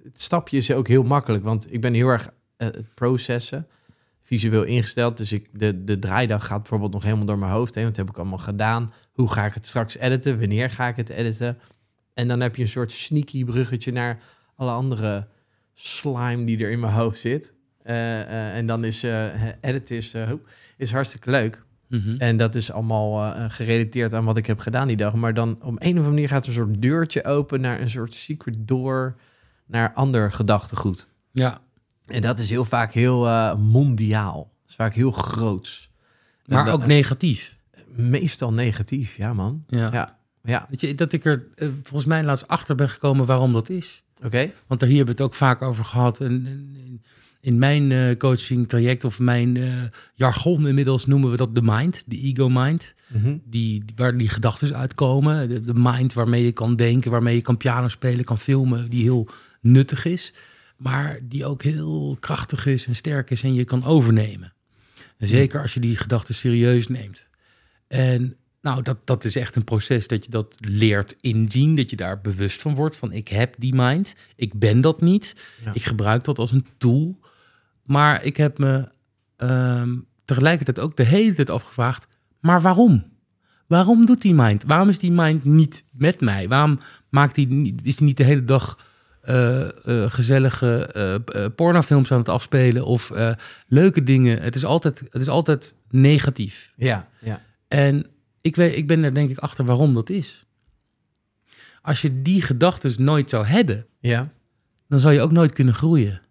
[0.04, 3.67] het stapje is ook heel makkelijk, want ik ben heel erg eh, het processen,
[4.22, 5.17] visueel ingesteld.
[5.17, 7.86] Dus ik, de, de draaidag gaat bijvoorbeeld nog helemaal door mijn hoofd heen.
[7.86, 8.93] Wat heb ik allemaal gedaan?
[9.12, 10.39] Hoe ga ik het straks editen?
[10.39, 11.60] Wanneer ga ik het editen?
[12.13, 14.24] En dan heb je een soort sneaky bruggetje naar
[14.56, 15.28] alle andere
[15.74, 17.54] slime die er in mijn hoofd zit.
[17.84, 20.15] En dan is eh editen is,
[20.78, 21.63] is hartstikke leuk.
[22.01, 22.15] Mhm.
[22.17, 25.13] En dat is allemaal eh, gerelateerd aan wat ik heb gedaan die dag.
[25.13, 27.89] Maar dan op een of andere manier gaat er een soort deurtje open naar een
[27.89, 29.15] soort secret door
[29.65, 31.08] naar ander gedachtegoed.
[31.32, 31.60] Ja.
[32.06, 34.51] En dat is heel vaak heel eh, mondiaal.
[34.62, 35.91] Dat is vaak heel groots.
[36.45, 37.58] Maar dat- ook negatief.
[37.95, 39.63] Meestal negatief, ja man.
[39.67, 39.89] Ja.
[39.91, 40.65] Ja, ja.
[40.69, 44.03] Weet je, dat ik er eh, volgens mij laatst achter ben gekomen waarom dat is.
[44.23, 44.51] Oké.
[44.67, 46.19] Want daar hier hebben we het ook vaak over gehad.
[46.21, 47.01] En,
[47.43, 52.03] in mijn eh, coaching traject of mijn eh, jargon inmiddels noemen we dat de mind,
[52.06, 52.95] de ego mind.
[53.08, 53.38] Mhm.
[53.45, 55.49] Die, waar die gedachten uitkomen.
[55.49, 58.89] De, de mind waarmee je kan denken, waarmee je kan piano spelen, kan filmen.
[58.89, 59.27] Die heel
[59.62, 60.34] nuttig is.
[60.77, 64.53] Maar die ook heel krachtig is en sterk is en je kan overnemen.
[65.17, 67.29] En zeker als je die gedachten serieus neemt.
[67.88, 71.75] En nou, dat, dat is echt een proces dat je dat leert inzien.
[71.75, 72.95] Dat je daar bewust van wordt.
[72.95, 74.15] Van ik heb die mind.
[74.36, 75.36] Ik ben dat niet.
[75.65, 75.73] Ja.
[75.73, 77.21] Ik gebruik dat als een tool.
[77.84, 78.88] Maar ik heb me
[79.38, 82.17] ehm, tegelijkertijd ook de hele tijd afgevraagd.
[82.39, 83.12] Maar waarom?
[83.67, 84.63] Waarom doet die mind?
[84.67, 86.48] Waarom is die mind niet met mij?
[86.48, 88.91] Waarom maakt die, niet- is die niet de hele dag
[89.22, 89.62] eh,
[90.04, 90.86] eh, gezellige
[91.26, 93.12] eh, pornofilms aan het afspelen of
[93.67, 94.41] leuke dingen?
[94.41, 96.74] Het is altijd, het is altijd negatief.
[96.78, 97.41] Ja, ja.
[97.67, 98.06] En
[98.41, 100.46] ik, weet, ik ben er denk ik achter waarom dat is.
[101.82, 104.30] Als je die gedachten nooit zou hebben, Ja,
[104.88, 106.22] dan zou je ook nooit kunnen groeien.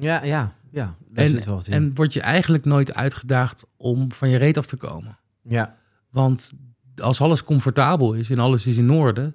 [0.00, 0.56] Ja, ja.
[0.70, 0.96] ja.
[1.14, 1.72] En, wel wat in.
[1.72, 5.18] en word je eigenlijk nooit uitgedaagd om van je reet af te komen.
[5.42, 5.76] ja,
[6.10, 6.52] Want
[6.96, 9.34] als alles comfortabel is en alles is in orde,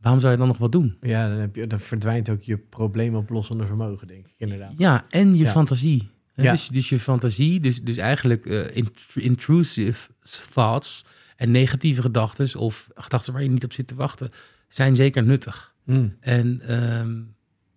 [0.00, 0.96] waarom zou je dan nog wat doen?
[1.00, 4.72] ja dan, heb je, dan verdwijnt ook je probleemoplossende vermogen, denk ik, inderdaad.
[4.76, 5.50] Ja, en je Ja.
[5.50, 6.10] fantasie.
[6.34, 6.50] Hè, Ja.
[6.50, 10.08] Dus, dus je fantasie, dus, dus eigenlijk eh, int- intrusive
[10.52, 11.04] thoughts
[11.36, 14.30] en negatieve gedachten of gedachten waar je niet op zit te wachten,
[14.68, 15.74] zijn zeker nuttig.
[15.84, 16.16] Mm.
[16.20, 17.20] En ehm,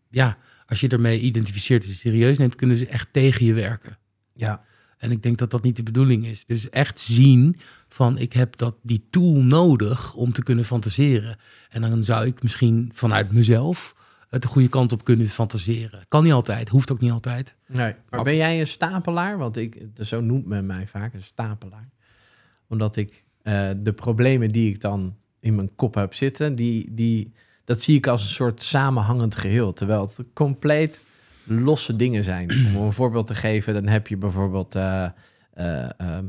[0.09, 3.97] ja, als je ermee identificeert en serieus neemt, kunnen ze echt tegen je werken.
[4.33, 4.63] Ja,
[4.97, 6.45] En ik denk dat dat niet de bedoeling is.
[6.45, 7.57] Dus echt zien
[7.89, 11.37] van ik heb dat, die tool nodig om te kunnen fantaseren.
[11.69, 13.95] En dan zou ik misschien vanuit mezelf
[14.29, 16.05] het de goede kant op kunnen fantaseren.
[16.07, 17.55] Kan niet altijd, hoeft ook niet altijd.
[17.67, 17.95] nee.
[18.09, 19.37] Maar ben jij een stapelaar?
[19.37, 21.89] Want ik, zo noemt men mij vaak, een stapelaar.
[22.67, 27.33] Omdat ik eh, de problemen die ik dan in mijn kop heb zitten, die, die,
[27.65, 29.73] dat zie ik als een soort samenhangend geheel.
[29.73, 31.03] Terwijl het compleet
[31.43, 32.51] losse dingen zijn.
[32.75, 35.05] Om een voorbeeld te geven, dan heb je bijvoorbeeld eh,
[35.53, 36.25] eh, ehm,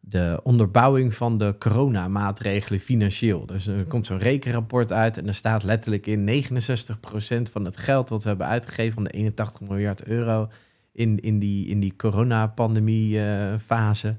[0.00, 3.46] de onderbouwing van de coronamaatregelen financieel.
[3.46, 8.08] Dus er komt zo'n rekenrapport uit en er staat letterlijk in 69% van het geld
[8.08, 10.50] wat we hebben uitgegeven, van de 81 miljard euro,
[10.92, 14.16] in, in die, in die coronapandemie-fase,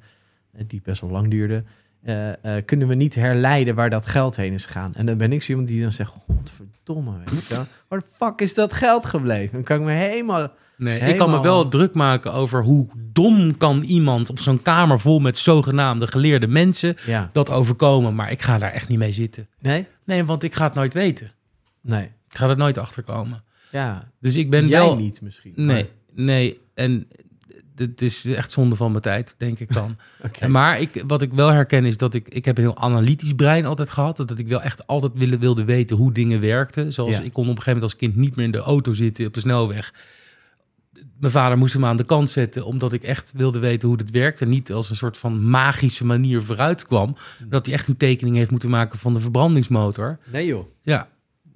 [0.52, 1.64] eh, die best wel lang duurde,
[2.04, 4.94] eh, eh, kunnen we niet herleiden waar dat geld heen is gegaan.
[4.96, 7.66] En dan ben ik zo iemand die dan zegt, godverdomme, weet je wel.
[7.88, 9.54] Waar de fuck is dat geld gebleven?
[9.54, 10.52] Dan kan ik me helemaal...
[10.78, 15.00] Nee, ik kan me wel druk maken over hoe dom kan iemand op zo'n kamer
[15.00, 17.30] vol met zogenaamde geleerde mensen Ja.
[17.34, 18.16] dat overkomen.
[18.16, 19.48] Maar ik ga daar echt niet mee zitten.
[19.60, 19.88] Nee?
[20.04, 21.32] Nee, want ik ga het nooit weten.
[21.82, 22.04] Nee.
[22.04, 23.44] Ik ga er nooit achter komen.
[23.72, 24.12] Ja.
[24.20, 24.96] Dus ik ben Jij wel.
[24.96, 25.54] niet misschien.
[25.56, 26.60] Nee, nee.
[26.74, 27.08] En
[27.80, 29.98] het is echt zonde van mijn tijd, denk ik dan.
[30.48, 33.66] Maar, ik, wat ik wel herken is dat ik, ik heb een heel analytisch brein
[33.66, 34.18] altijd gehad.
[34.18, 36.94] Dat ik wel echt altijd wilde, wilde weten hoe dingen werkten.
[36.94, 37.22] Zoals Ja.
[37.24, 39.34] ik kon op een gegeven moment als kind niet meer in de auto zitten op
[39.34, 39.94] de snelweg.
[41.20, 44.12] Mijn vader moest hem aan de kant zetten, omdat ik echt wilde weten hoe het
[44.12, 44.44] werkte.
[44.44, 47.16] En niet als een soort van magische manier vooruit kwam.
[47.50, 50.20] Dat hij echt een tekening heeft moeten maken van de verbrandingsmotor.
[50.32, 50.68] Nee joh.
[50.82, 51.08] Ja,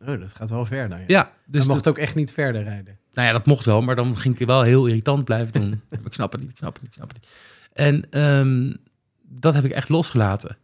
[0.07, 0.97] Oh, dat gaat wel ver dan.
[0.97, 1.03] Ja.
[1.07, 1.31] ja.
[1.45, 2.97] Dus mocht ook echt niet verder rijden.
[3.13, 5.81] Nou ja, dat mocht wel, maar dan ging ik wel heel irritant blijven doen.
[6.05, 7.31] ik snap het niet, ik snap het niet, ik snap het niet.
[7.73, 8.73] En ehm,
[9.21, 10.57] dat heb ik echt losgelaten.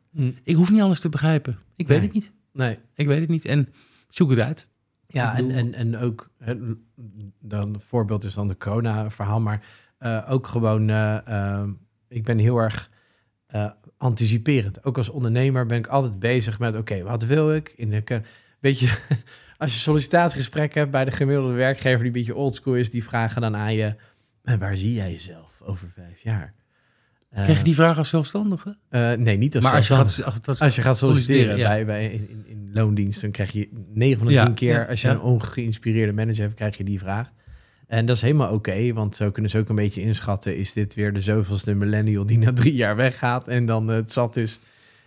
[0.43, 1.59] Ik hoef niet alles te begrijpen.
[1.75, 2.31] Ik weet het niet.
[2.53, 2.79] Nee.
[2.93, 3.45] Ik weet het niet.
[3.45, 3.73] En
[4.07, 4.67] zoek het uit.
[5.07, 6.29] Ja, en, en, en ook,
[7.39, 9.65] dan, het voorbeeld is dan de corona-verhaal, maar
[9.97, 11.67] eh, ook gewoon, eh, eh,
[12.07, 12.89] ik ben heel erg
[13.45, 14.83] eh, anticiperend.
[14.83, 17.73] Ook als ondernemer ben ik altijd bezig met, oké, wat wil ik?
[17.75, 18.21] In de,
[18.59, 18.97] weet je,
[19.59, 23.41] als je sollicitatiegesprek hebt bij de gemiddelde werkgever die een beetje oldschool is, die vragen
[23.41, 23.95] dan aan je,
[24.43, 26.53] en waar zie jij jezelf over vijf jaar?
[27.29, 28.77] Eh, Krijg je die vraag als zelfstandige?
[28.89, 31.67] eh, nee, niet als maar als je, gaat, als, als, Als je gaat solliciteren, ja.
[31.69, 34.83] bij, bij, in, in, loondienst, dan krijg je 9 van de Ja, 10 keer, ja,
[34.85, 37.31] als je een ongeïnspireerde manager hebt, krijg je die vraag.
[37.87, 40.95] En dat is helemaal oké, want zo kunnen ze ook een beetje inschatten, is dit
[40.95, 44.59] weer de zoveelste millennial die na drie jaar weggaat en dan eh, het zat is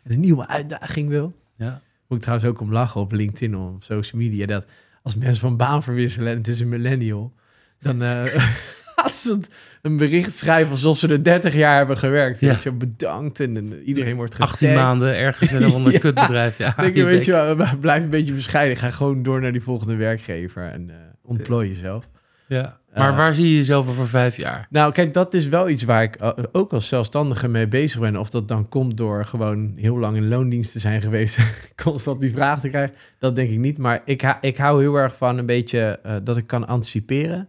[0.03, 1.35] en een nieuwe uitdaging wil.
[1.57, 1.81] ja.
[2.12, 4.64] Moet ik trouwens ook om lachen op LinkedIn of op social media, dat
[5.03, 7.33] als mensen van baan verwisselen en het is een millennial,
[7.81, 8.25] dan eh,
[9.05, 9.38] als ze
[9.83, 12.40] een bericht schrijven alsof ze er 30 jaar hebben gewerkt.
[12.40, 12.48] Ja.
[12.48, 14.53] Weet je, bedankt en, en iedereen wordt getagd.
[14.53, 15.98] 18 maanden ergens in een ander Ja.
[15.98, 16.59] kutbedrijf.
[16.59, 18.77] Ja, Denk je, je weet je wel, blijf een beetje bescheiden.
[18.77, 22.09] Ga gewoon door naar die volgende werkgever en eh ontplooi jezelf.
[22.53, 22.81] Ja.
[22.95, 24.67] Maar Eh, waar zie je jezelf over vijf jaar?
[24.71, 28.17] Nou, kijk, dat is wel iets waar ik eh, ook als zelfstandige mee bezig ben.
[28.17, 31.38] Of dat dan komt door gewoon heel lang in loondienst te zijn geweest.
[31.85, 32.97] constant die vraag te krijgen.
[33.19, 33.79] Dat denk ik niet.
[33.79, 37.49] Maar ik, ik hou heel erg van een beetje eh, dat ik kan anticiperen.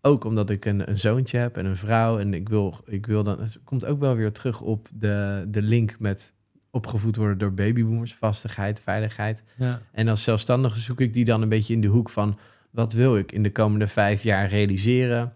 [0.00, 2.18] ook omdat ik een, een zoontje heb en een vrouw.
[2.18, 3.40] En ik wil, ik wil dan.
[3.40, 6.32] Het komt ook wel weer terug op de, de link met
[6.70, 8.14] opgevoed worden door babyboomers.
[8.14, 9.42] Vastigheid, veiligheid.
[9.56, 9.80] Ja.
[9.92, 12.38] En als zelfstandige zoek ik die dan een beetje in de hoek van
[12.72, 15.34] wat wil ik in de komende vijf jaar realiseren.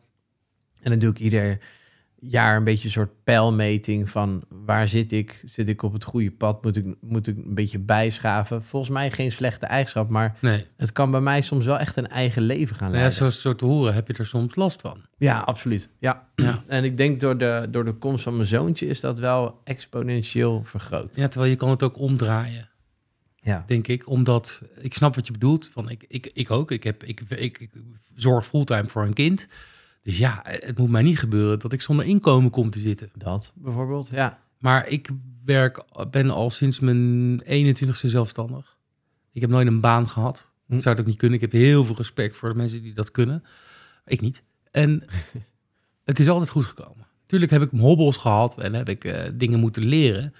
[0.83, 1.59] En dan doe ik ieder
[2.21, 5.43] jaar een beetje een soort pijlmeting van waar zit ik?
[5.45, 6.65] Zit ik op het goede pad?
[6.65, 8.63] Moet ik, moet ik een beetje bijschaven?
[8.63, 10.67] Volgens mij geen slechte eigenschap, maar Nee.
[10.77, 13.13] het kan bij mij soms wel echt een eigen leven gaan ja, leiden.
[13.17, 15.01] zo, zo te horen heb je er soms last van.
[15.19, 15.89] Ja, absoluut.
[15.99, 16.29] Ja.
[16.35, 16.63] Ja.
[16.67, 20.63] En ik denk door de, door de komst van mijn zoontje is dat wel exponentieel
[20.65, 21.17] vergroot.
[21.17, 22.69] Ja, terwijl je kan het ook omdraaien,
[23.47, 23.65] Ja.
[23.67, 24.09] denk ik.
[24.09, 25.69] Omdat, ik snap wat je bedoelt.
[25.69, 26.71] Van ik, ik, ik ook.
[26.71, 27.71] Ik, heb, ik, ik, ik
[28.15, 29.49] zorg fulltime voor een kind.
[30.03, 33.11] Dus ja, het moet mij niet gebeuren dat ik zonder inkomen kom te zitten.
[33.15, 34.39] Dat bijvoorbeeld, ja.
[34.59, 35.09] Maar ik
[35.45, 38.77] werk, ben al sinds mijn 21ste zelfstandig.
[39.31, 40.51] Ik heb nooit een baan gehad.
[40.67, 40.75] Hm.
[40.75, 41.41] Ik zou het ook niet kunnen.
[41.41, 43.45] Ik heb heel veel respect voor de mensen die dat kunnen.
[44.07, 44.43] Ik niet.
[44.71, 45.05] En
[46.05, 47.07] het is altijd goed gekomen.
[47.27, 50.35] Tuurlijk heb ik hobbels gehad en heb ik eh, dingen moeten leren.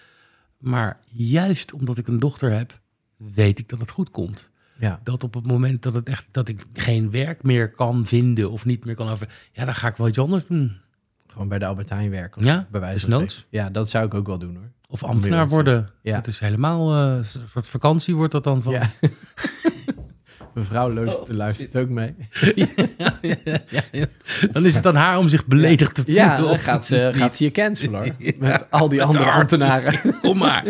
[0.59, 2.81] Maar juist omdat ik een dochter heb,
[3.17, 4.51] weet ik dat het goed komt.
[4.79, 8.51] Ja, Dat op het moment dat, het echt, dat ik geen werk meer kan vinden
[8.51, 9.29] of niet meer kan over...
[9.53, 10.77] Ja, dan ga ik wel iets anders doen.
[11.27, 12.45] gewoon bij de Albert Heijn werken.
[12.45, 13.47] Ja, bij wijze van spreken.
[13.51, 14.71] Ja, dat zou ik ook wel doen hoor.
[14.89, 15.91] Of ambtenaar worden.
[16.03, 16.17] Ja.
[16.17, 18.73] Het is helemaal eh, een soort vakantie wordt dat dan van.
[18.73, 18.91] Ja.
[20.55, 22.15] Mevrouw luistert, luistert ook mee.
[22.55, 22.67] ja,
[23.21, 24.07] ja, ja, ja.
[24.53, 26.23] Dan is het aan haar om zich beledigd te voelen.
[26.25, 28.15] Ja, dan gaat ze, gaat ze je cancelen hoor.
[28.39, 30.21] Met al die andere ambtenaren.
[30.21, 30.65] Kom maar.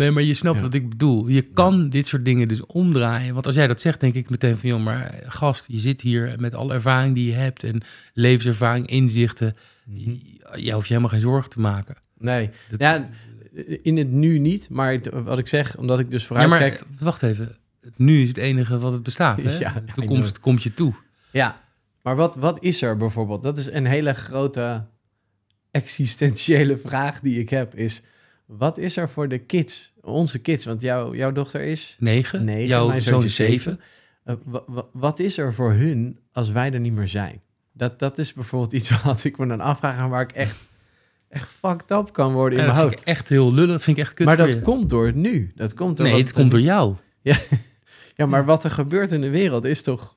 [0.00, 0.62] Nee, maar je snapt Ja.
[0.62, 1.28] wat ik bedoel.
[1.28, 3.34] Je kan dit soort dingen dus omdraaien.
[3.34, 4.68] Want als jij dat zegt, denk ik meteen van...
[4.68, 7.64] joh, maar gast, je zit hier met alle ervaring die je hebt...
[7.64, 7.82] en
[8.14, 9.56] levenservaring, inzichten.
[9.94, 11.96] Je, je hoeft je helemaal geen zorgen te maken.
[12.18, 13.08] Nee, Dat- ja,
[13.82, 14.68] in het nu niet.
[14.70, 16.84] Maar wat ik zeg, omdat ik dus Ja, vooruit maar kijk...
[17.00, 17.56] wacht even.
[17.96, 19.42] Nu is het enige wat het bestaat.
[19.42, 19.58] Hè?
[19.58, 20.92] Ja, De toekomst komt je toe.
[21.30, 21.60] Ja,
[22.02, 23.42] maar wat, wat is er bijvoorbeeld?
[23.42, 24.84] Dat is een hele grote
[25.70, 27.74] existentiële vraag die ik heb.
[27.74, 28.02] Is,
[28.46, 29.89] wat is er voor de kids?
[30.02, 31.96] Onze kids, want jouw jouw dochter is...
[31.98, 32.44] Negen.
[32.44, 33.80] Negen, Jouw mijn zoon is zeven.
[34.24, 37.40] Eh, wa- wa- wat is er voor hun als wij er niet meer zijn?
[37.72, 39.98] Dat, dat is bijvoorbeeld iets wat ik me dan afvraag...
[39.98, 40.56] en waar ik echt,
[41.28, 43.08] echt fucked up kan worden in Ja, dat mijn vind hoofd.
[43.08, 43.70] ik echt heel lullig.
[43.70, 44.60] Dat vind ik echt kut Maar dat je.
[44.60, 45.52] komt door het nu.
[45.54, 46.94] Dat komt door Nee, het komt door jou.
[48.16, 50.16] Ja, maar wat er gebeurt in de wereld is toch...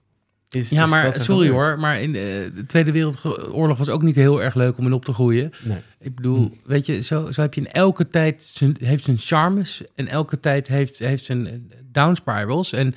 [0.56, 1.66] Is, Ja, is maar sorry gebeurt.
[1.66, 4.94] hoor, maar in de, de Tweede Wereldoorlog was ook niet heel erg leuk om in
[4.94, 5.52] op te groeien.
[5.64, 5.78] Nee.
[6.00, 9.82] Ik bedoel, weet je, zo, zo heb je in elke tijd zijn, heeft zijn charmes
[9.96, 11.54] en elke tijd heeft, heeft zijn eh,
[11.92, 12.74] down spirals.
[12.74, 12.96] En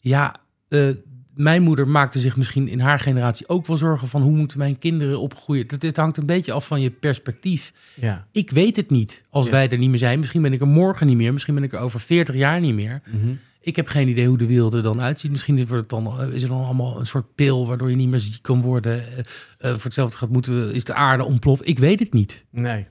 [0.00, 0.36] ja,
[0.68, 0.88] eh,
[1.34, 4.78] mijn moeder maakte zich misschien in haar generatie ook wel zorgen van hoe moeten mijn
[4.78, 5.64] kinderen opgroeien.
[5.68, 7.72] Het, het hangt een beetje af van je perspectief.
[7.94, 8.26] Ja.
[8.32, 9.52] Ik weet het niet als Ja.
[9.52, 10.18] wij er niet meer zijn.
[10.18, 12.74] Misschien ben ik er morgen niet meer, misschien ben ik er over 40 jaar niet
[12.74, 13.00] meer.
[13.06, 13.28] Mhm.
[13.66, 15.30] Ik heb geen idee hoe de wereld er dan uitziet.
[15.30, 18.08] Misschien wordt het dan, eh, is er dan allemaal een soort pil waardoor je niet
[18.08, 19.06] meer ziek kan worden.
[19.06, 19.24] Eh, eh,
[19.72, 21.68] voor hetzelfde gaat moeten, is de aarde ontploft.
[21.68, 22.46] Ik weet het niet.
[22.50, 22.86] Nee.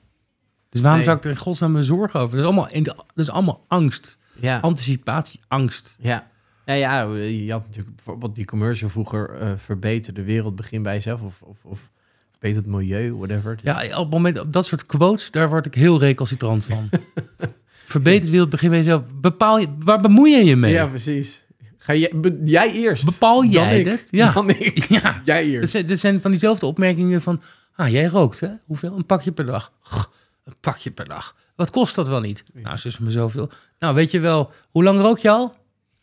[0.68, 1.04] Dus waarom Nee.
[1.08, 2.36] zou ik er in godsnaam me zorgen over?
[2.36, 4.18] Dat is allemaal, dat is allemaal angst.
[4.40, 4.58] Ja.
[4.58, 5.96] Anticipatie, angst.
[5.98, 6.26] Ja.
[6.66, 9.30] Ja, ja, je had natuurlijk bijvoorbeeld die commercial vroeger...
[9.40, 11.22] eh verbeter de wereld, begin bij jezelf.
[11.22, 11.90] Of, of, of
[12.30, 13.58] verbeter het milieu, whatever.
[13.62, 16.88] Ja, op het moment, op dat soort quotes, daar word ik heel recalcitrant van.
[17.88, 19.02] Verbeter wereld, begin bij jezelf.
[19.20, 20.72] Bepaal je, waar bemoei je je mee?
[20.72, 21.44] Ja, precies.
[21.78, 23.04] Ga jij, be- jij eerst.
[23.04, 24.00] Bepaal jij dat?
[24.10, 24.32] Ja.
[24.32, 24.84] Dan ik.
[24.88, 25.20] Ja.
[25.24, 25.70] Jij eerst.
[25.70, 27.40] zijn, dat zijn van diezelfde opmerkingen van...
[27.74, 28.48] Ah, jij rookt, hè?
[28.64, 28.96] Hoeveel?
[28.96, 29.72] Een pakje per dag.
[30.44, 31.36] Een pakje per dag.
[31.56, 32.44] Wat kost dat wel niet?
[32.52, 33.50] Nou, ze is me zoveel.
[33.78, 34.52] Nou, weet je wel...
[34.70, 35.54] Hoe lang rook je al?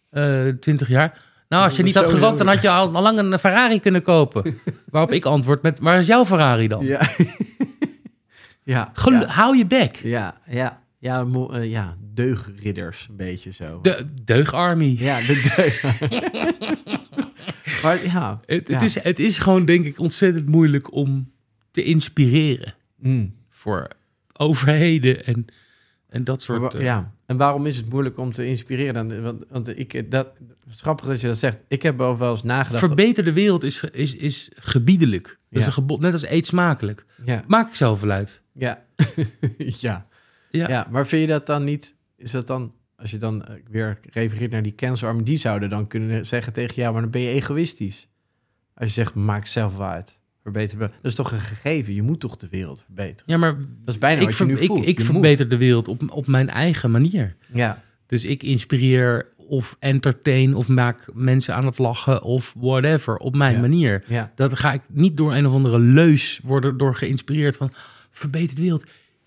[0.10, 1.22] Eh 20 jaar.
[1.50, 4.04] Nou, als je niet had gerookt, dan had je al, al lang een Ferrari kunnen
[4.04, 4.58] kopen.
[4.92, 5.80] Waarop ik antwoord met...
[5.80, 6.86] Waar is jouw Ferrari dan?
[6.86, 7.02] Ja.
[8.64, 8.90] ja.
[8.94, 9.28] Gelu- ja.
[9.28, 9.96] Hou je bek.
[9.96, 10.82] Ja, ja.
[11.04, 13.80] Ja, eh, ja, deugridders, een beetje zo.
[13.82, 14.96] De deugarmy.
[15.00, 15.84] Ja, de deug.
[17.84, 18.40] maar ja.
[18.46, 18.74] Het, ja.
[18.74, 21.32] het, is, het is gewoon, denk ik, ontzettend moeilijk om
[21.72, 22.76] te inspireren.
[22.98, 23.36] Mm.
[23.50, 23.88] Voor
[24.34, 25.46] overheden en,
[26.10, 26.74] en dat soort...
[26.74, 29.08] eh, ja, en waarom is het moeilijk om te inspireren?
[29.08, 29.22] Dan?
[29.22, 30.28] Want, want ik, dat,
[30.64, 31.58] het is grappig dat je dat zegt.
[31.68, 32.86] Ik heb er wel eens nagedacht.
[32.86, 35.40] Verbeter de wereld is, is, is gebiedelijk.
[35.50, 37.06] Dat is een gebod, net als eet smakelijk.
[37.26, 38.44] ja, Maak ik zelf wel uit.
[38.52, 38.82] ja.
[39.58, 40.08] ja.
[40.58, 40.70] Ja.
[40.70, 40.88] ja.
[40.92, 41.96] maar vind je dat dan niet...
[42.18, 45.24] Is dat dan, als je dan eh, weer refereert naar die cancerarmen...
[45.24, 46.94] die zouden dan kunnen zeggen tegen jou...
[46.94, 48.08] maar dan ben je egoïstisch.
[48.76, 50.22] Als je zegt, maak zelf uit.
[50.42, 50.78] Verbeter.
[50.80, 51.94] Dat is toch een gegeven?
[51.94, 53.24] Je moet toch de wereld verbeteren?
[53.34, 54.88] Ja, maar Dat is bijna ik, wat je nu ik, voelt.
[54.88, 57.36] ik Je verbeter de wereld op, op mijn eigen manier.
[57.54, 63.36] Ja, Dus ik inspireer of entertain of maak mensen aan het lachen of whatever op
[63.36, 63.60] mijn Ja.
[63.62, 64.04] manier.
[64.08, 64.32] ja.
[64.36, 67.72] Dat ga ik niet door een of andere leus worden door geïnspireerd van
[68.10, 68.86] verbeter de wereld.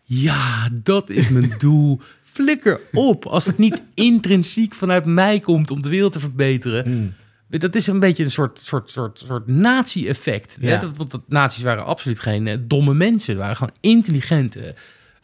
[0.09, 2.01] Ja, dat is mijn doel.
[2.23, 3.27] Flikker op.
[3.27, 6.91] Als het niet intrinsiek vanuit mij komt om de wereld te verbeteren.
[6.91, 7.15] Mm.
[7.49, 10.59] Dat is een beetje een soort, soort, soort, soort nazi-effect.
[10.61, 10.81] Ja.
[10.81, 13.33] Dat, want dat, nazi's waren absoluut geen eh, domme mensen.
[13.33, 14.75] Het waren gewoon intelligente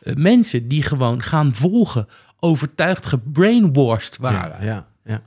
[0.01, 2.09] eh, mensen die gewoon gaan volgen,
[2.39, 4.65] overtuigd, gebrainwashed waren.
[4.67, 5.23] Ja, ja.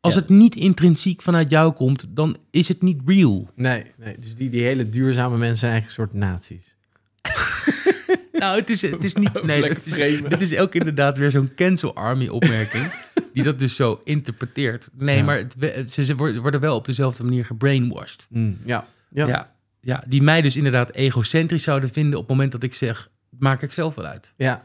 [0.00, 3.48] Als het niet intrinsiek vanuit jou komt, dan is het niet real.
[3.54, 6.74] Nee, nee, dus die, die hele duurzame mensen zijn eigenlijk een soort nazi's.
[8.42, 9.42] Nou, het is, het is niet.
[9.44, 12.92] Nee, het is, dit is ook inderdaad weer zo'n cancel army opmerking.
[13.32, 14.88] die dat dus zo interpreteert.
[14.98, 15.24] Nee, Ja.
[15.24, 18.26] maar het, ze, ze worden wel op dezelfde manier gebrainwashed.
[18.30, 18.86] Mm, ja.
[19.10, 19.26] Ja.
[19.26, 19.50] Ja.
[19.80, 23.62] Ja, die mij dus inderdaad egocentrisch zouden vinden op het moment dat ik zeg, maak
[23.62, 24.34] ik zelf wel uit.
[24.36, 24.62] Ja.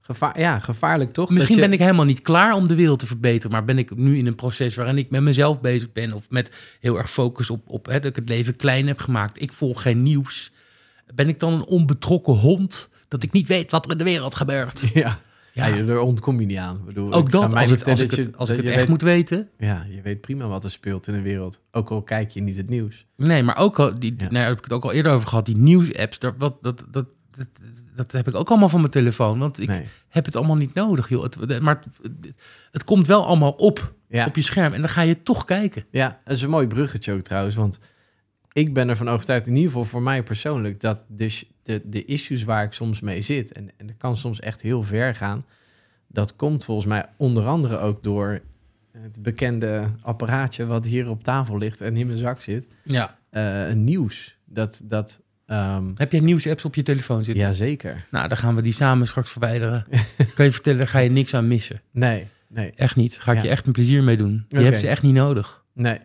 [0.00, 1.30] Gevaar, ja, gevaarlijk toch?
[1.30, 3.78] Misschien Dat je- ben ik helemaal niet klaar om de wereld te verbeteren, maar ben
[3.78, 7.10] ik nu in een proces waarin ik met mezelf bezig ben of met heel erg
[7.10, 9.42] focus op, op hè, dat ik het leven klein heb gemaakt.
[9.42, 10.52] Ik volg geen nieuws.
[11.14, 14.34] Ben ik dan een onbetrokken hond dat ik niet weet wat er in de wereld
[14.34, 14.80] gebeurt?
[14.94, 15.18] Ja.
[15.52, 15.66] Ja.
[15.66, 16.76] Ja, daar ontkom je niet aan.
[16.76, 18.66] Ik bedoel, Ook dat, als, het, als ik vertellen het, dat als je- ik het
[18.66, 19.48] dat echt je moet weten.
[19.58, 21.60] Ja, je weet prima wat er speelt in de wereld.
[21.72, 23.06] Ook al kijk je niet het nieuws.
[23.16, 24.16] Nee, maar ook al, die, Ja.
[24.18, 27.06] nou, daar heb ik het ook al eerder over gehad, die nieuwsapps, wat, dat, dat,
[27.30, 27.46] dat,
[27.96, 29.38] dat heb ik ook allemaal van mijn telefoon.
[29.38, 29.84] Want ik Nee.
[30.08, 31.22] heb het allemaal niet nodig, joh.
[31.22, 32.12] Het, maar het,
[32.70, 34.26] het komt wel allemaal op, Ja.
[34.26, 35.84] op je scherm en dan ga je toch kijken.
[35.90, 37.54] Ja, dat is een mooi bruggetje ook trouwens.
[37.54, 37.78] Want
[38.52, 42.42] ik ben ervan overtuigd, in ieder geval voor mij persoonlijk, dat de, de, de issues
[42.44, 45.44] waar ik soms mee zit, en, en dat kan soms echt heel ver gaan,
[46.08, 48.40] dat komt volgens mij onder andere ook door
[48.92, 52.66] het bekende apparaatje wat hier op tafel ligt en in mijn zak zit.
[52.84, 53.18] Ja.
[53.30, 54.36] Eh, nieuws.
[54.44, 57.44] Dat, dat ehm Heb jij nieuwsapps op je telefoon zitten?
[57.46, 58.04] jazeker.
[58.10, 59.86] Nou, dan gaan we die samen straks verwijderen.
[60.34, 61.80] kan je vertellen, daar ga je niks aan missen.
[61.90, 63.18] Nee, nee, Echt niet.
[63.18, 63.44] Ga ik Ja.
[63.44, 64.44] je echt een plezier mee doen.
[64.48, 65.64] Je hebt ze echt niet nodig.
[65.72, 65.98] nee.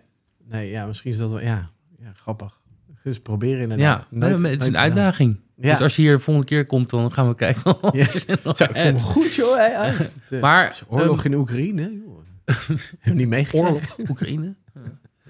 [0.47, 1.69] Nee, ja, misschien is dat wel, ja,
[2.05, 2.59] ja grappig.
[3.03, 4.07] Dus proberen inderdaad.
[4.09, 4.81] Ja, nee, maar het is een nooit gedaan.
[4.83, 5.39] uitdaging.
[5.55, 5.69] Ja.
[5.69, 7.81] Dus als je hier de volgende keer komt, dan gaan we kijken.
[7.83, 8.97] of Ja.
[8.97, 9.55] goed, joh.
[9.57, 9.69] Hè?
[10.01, 12.01] Het, eh, Maar, het oorlog ehm, in Oekraïne.
[12.03, 12.17] Joh.
[12.45, 13.67] Heb je niet meegekregen?
[13.67, 14.55] Oorlog, Oekraïne.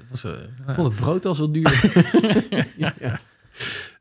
[0.10, 0.32] Was, eh,
[0.68, 1.92] Ik vond het brood al zo duur.
[2.78, 3.20] ja, ja.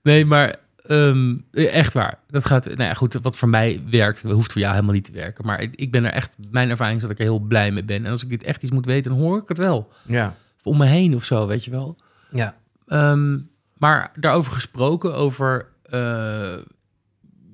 [0.03, 2.19] Nee, maar ehm, echt waar.
[2.29, 5.13] Dat gaat, nou ja, goed, wat voor mij werkt, hoeft voor jou helemaal niet te
[5.13, 5.47] werken.
[5.47, 7.85] Maar ik, ik ben er echt, mijn ervaring is dat ik er heel blij mee
[7.85, 8.05] ben.
[8.05, 9.93] En als ik dit echt iets moet weten, dan hoor ik het wel.
[10.03, 10.37] ja.
[10.59, 11.97] Of om me heen of zo, weet je wel.
[12.31, 12.57] ja.
[12.87, 13.39] Ehm,
[13.79, 16.57] maar daarover gesproken, over eh,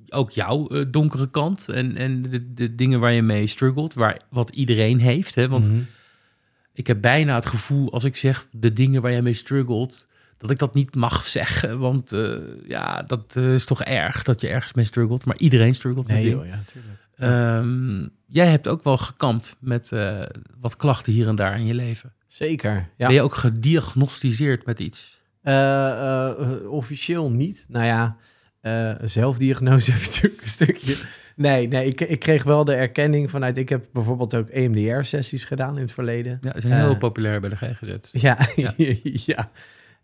[0.09, 4.19] ook jouw eh, donkere kant en, en de, de dingen waar je mee struggelt, waar,
[4.29, 5.35] wat iedereen heeft.
[5.35, 5.47] Hè?
[5.47, 5.79] Want Mhm.
[6.73, 10.07] ik heb bijna het gevoel, als ik zeg de dingen waar jij mee struggelt,
[10.37, 11.79] dat ik dat niet mag zeggen.
[11.79, 12.35] Want eh,
[12.67, 15.25] ja, dat is toch erg dat je ergens mee struggelt.
[15.25, 16.99] Maar iedereen struggelt met Nee, joh, ja, tuurlijk.
[17.15, 19.91] Ehm, jij hebt ook wel gekampt met
[20.59, 22.13] wat klachten hier en daar in je leven.
[22.27, 22.73] Zeker.
[22.97, 23.05] Ja.
[23.05, 25.20] Ben je ook gediagnosticeerd met iets?
[25.41, 27.65] Eh, eh, eh, officieel niet.
[27.67, 28.17] Nou ja,
[29.01, 30.97] zelfdiagnose heb je natuurlijk een stukje.
[31.35, 33.57] Nee, nee ik, ik kreeg wel de erkenning vanuit...
[33.57, 36.37] Ik heb bijvoorbeeld ook EMDR-sessies gedaan in het verleden.
[36.41, 38.11] Ja, ze zijn heel populair bij de GGZ.
[38.11, 38.73] Ja, Ja.
[39.35, 39.51] ja.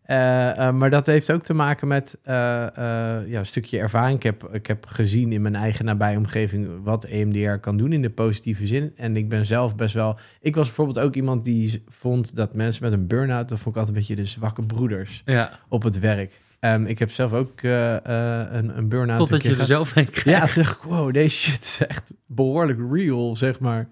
[0.07, 4.15] Eh, eh, maar dat heeft ook te maken met eh, ja, een stukje ervaring.
[4.17, 8.01] Ik heb, ik heb gezien in mijn eigen nabije omgeving wat EMDR kan doen in
[8.01, 8.91] de positieve zin.
[8.95, 10.19] En ik ben zelf best wel...
[10.41, 13.49] Ik was bijvoorbeeld ook iemand die vond dat mensen met een burn-out...
[13.49, 16.41] dat vond ik altijd een beetje de zwakke broeders Ja, op het werk.
[16.59, 19.17] Ehm, ik heb zelf ook een, een burn-out.
[19.17, 22.79] totdat je er zelf heen ja, toen dacht ik, wow, deze shit is echt behoorlijk
[22.91, 23.87] real, zeg maar.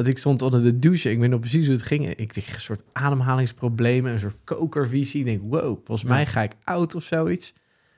[0.00, 2.14] Dat ik stond onder de douche, ik weet nog precies hoe het ging.
[2.14, 5.20] Ik kreeg een soort ademhalingsproblemen, een soort kokervisie.
[5.20, 7.52] Ik denk, wow, volgens mij ga ik oud of zoiets.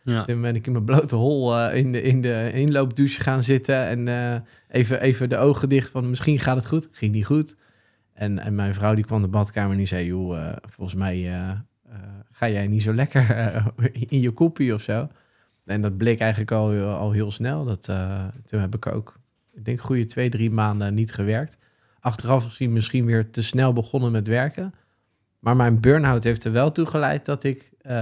[0.04, 0.22] Ja.
[0.22, 3.86] Toen ben ik in mijn blote hol eh, in, de, in de inloopdouche gaan zitten
[3.86, 6.88] en eh, even, even de ogen dicht van misschien gaat het goed.
[6.92, 7.56] Ging niet goed.
[8.12, 11.30] En, en mijn vrouw die kwam de badkamer en die zei, joh, eh, volgens mij
[12.30, 13.62] ga jij niet zo lekker
[14.08, 15.08] in je koppie of zo.
[15.64, 17.64] En dat bleek eigenlijk al, al heel snel.
[17.64, 17.84] Dat,
[18.44, 19.12] toen heb ik ook,
[19.52, 21.58] ik denk, goede twee, drie maanden niet gewerkt.
[22.02, 24.74] Achteraf gezien misschien weer te snel begonnen met werken.
[25.38, 27.94] Maar mijn burn-out heeft er wel toe geleid dat ik eh,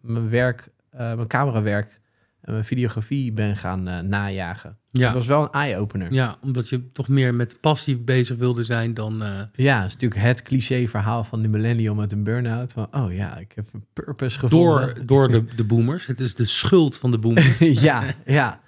[0.00, 2.00] mijn werk, eh, mijn camerawerk
[2.40, 4.76] en mijn videografie ben gaan eh, najagen.
[4.90, 5.12] Dat Ja.
[5.12, 6.12] was wel een eye-opener.
[6.12, 9.16] ja, omdat je toch meer met passief bezig wilde zijn dan...
[9.52, 12.72] Ja, het is natuurlijk het cliché verhaal van de millennium met een burn-out.
[12.72, 14.94] Van, oh ja, ik heb een purpose gevonden.
[14.94, 16.06] door door de, de boomers.
[16.06, 17.58] Het is de schuld van de boomers.
[17.88, 18.60] ja, ja.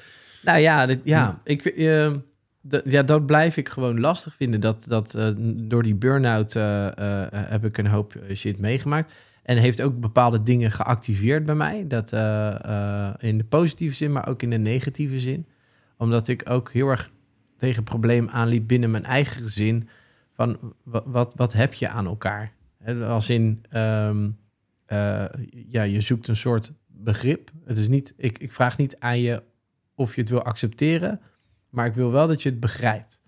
[0.43, 1.41] Nou ja, dit, ja, Ja.
[1.45, 1.64] Ik,
[2.85, 4.61] ja, dat blijf ik gewoon lastig vinden.
[4.61, 9.12] Dat, dat eh, door die burn-out eh, eh, heb ik een hoop shit meegemaakt.
[9.43, 11.87] En heeft ook bepaalde dingen geactiveerd bij mij.
[11.87, 12.12] Dat
[13.21, 15.47] in de positieve zin, maar ook in de negatieve zin.
[15.97, 17.11] Omdat ik ook heel erg
[17.57, 19.89] tegen het probleem aanliep binnen mijn eigen gezin.
[20.33, 22.53] Van wat, wat, heb je aan elkaar?
[23.07, 24.29] Als in, ehm,
[24.87, 25.25] eh,
[25.69, 27.51] ja, je zoekt een soort begrip.
[27.65, 29.43] Het is niet, ik, ik vraag niet aan je
[29.95, 31.21] of je het wil accepteren,
[31.75, 33.20] maar ik wil wel dat je het begrijpt.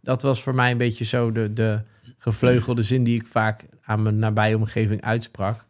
[0.00, 1.82] Dat was voor mij een beetje zo de, de
[2.18, 5.64] gevleugelde zin die ik vaak aan mijn nabije omgeving uitsprak.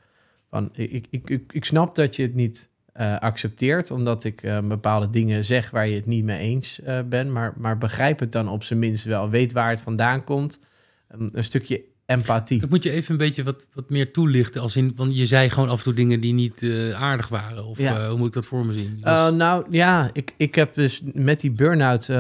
[0.51, 4.59] Van, ik, ik, ik, ik snap dat je het niet uh, accepteert, omdat ik uh,
[4.61, 7.31] bepaalde dingen zeg waar je het niet mee eens uh, bent.
[7.31, 9.31] Maar, maar begrijp het dan op zijn minst wel.
[9.31, 10.61] Weet waar het vandaan komt.
[11.09, 12.61] Een stukje empathie.
[12.61, 14.61] Dat moet je even een beetje wat, wat meer toelichten.
[14.61, 17.65] Als in, want je zei gewoon af en toe dingen die niet aardig waren.
[17.65, 18.09] Of Ja.
[18.09, 19.01] hoe moet ik dat voor me zien?
[19.05, 22.11] Uh, nou ja, ik, ik heb dus met die burn-out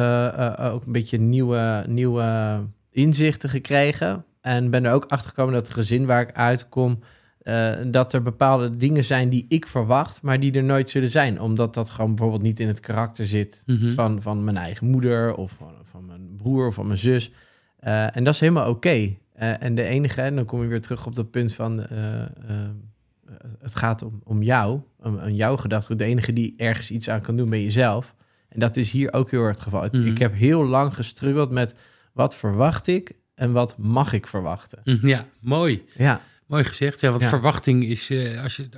[0.60, 2.60] ook een beetje nieuwe, nieuwe
[2.90, 4.24] inzichten gekregen.
[4.40, 6.98] En ben er ook achter gekomen dat het gezin waar ik uitkom.
[7.86, 11.40] Dat er bepaalde dingen zijn die ik verwacht, maar die er nooit zullen zijn.
[11.40, 13.92] Omdat dat gewoon bijvoorbeeld niet in het karakter zit Mhm.
[13.94, 17.30] van, van mijn eigen moeder of van, van mijn broer of van mijn zus.
[17.80, 18.76] En dat is helemaal oké.
[18.76, 19.18] Okay.
[19.42, 21.78] Uh, en de enige, en dan kom je weer terug op dat punt van
[23.60, 25.98] het gaat om, om jou, om, om jouw gedachtegoed.
[25.98, 28.14] De enige die ergens iets aan kan doen ben jezelf.
[28.48, 29.88] En dat is hier ook heel erg het geval.
[29.92, 30.06] Mhm.
[30.06, 31.74] Ik heb heel lang gestruggeld met
[32.12, 34.80] wat verwacht ik en wat mag ik verwachten.
[34.84, 35.84] Mhm, Ja, mooi.
[35.94, 36.20] Ja.
[36.46, 37.00] Mooi gezegd.
[37.00, 37.28] Ja, want Ja.
[37.28, 38.10] verwachting is...
[38.10, 38.68] eh, als je,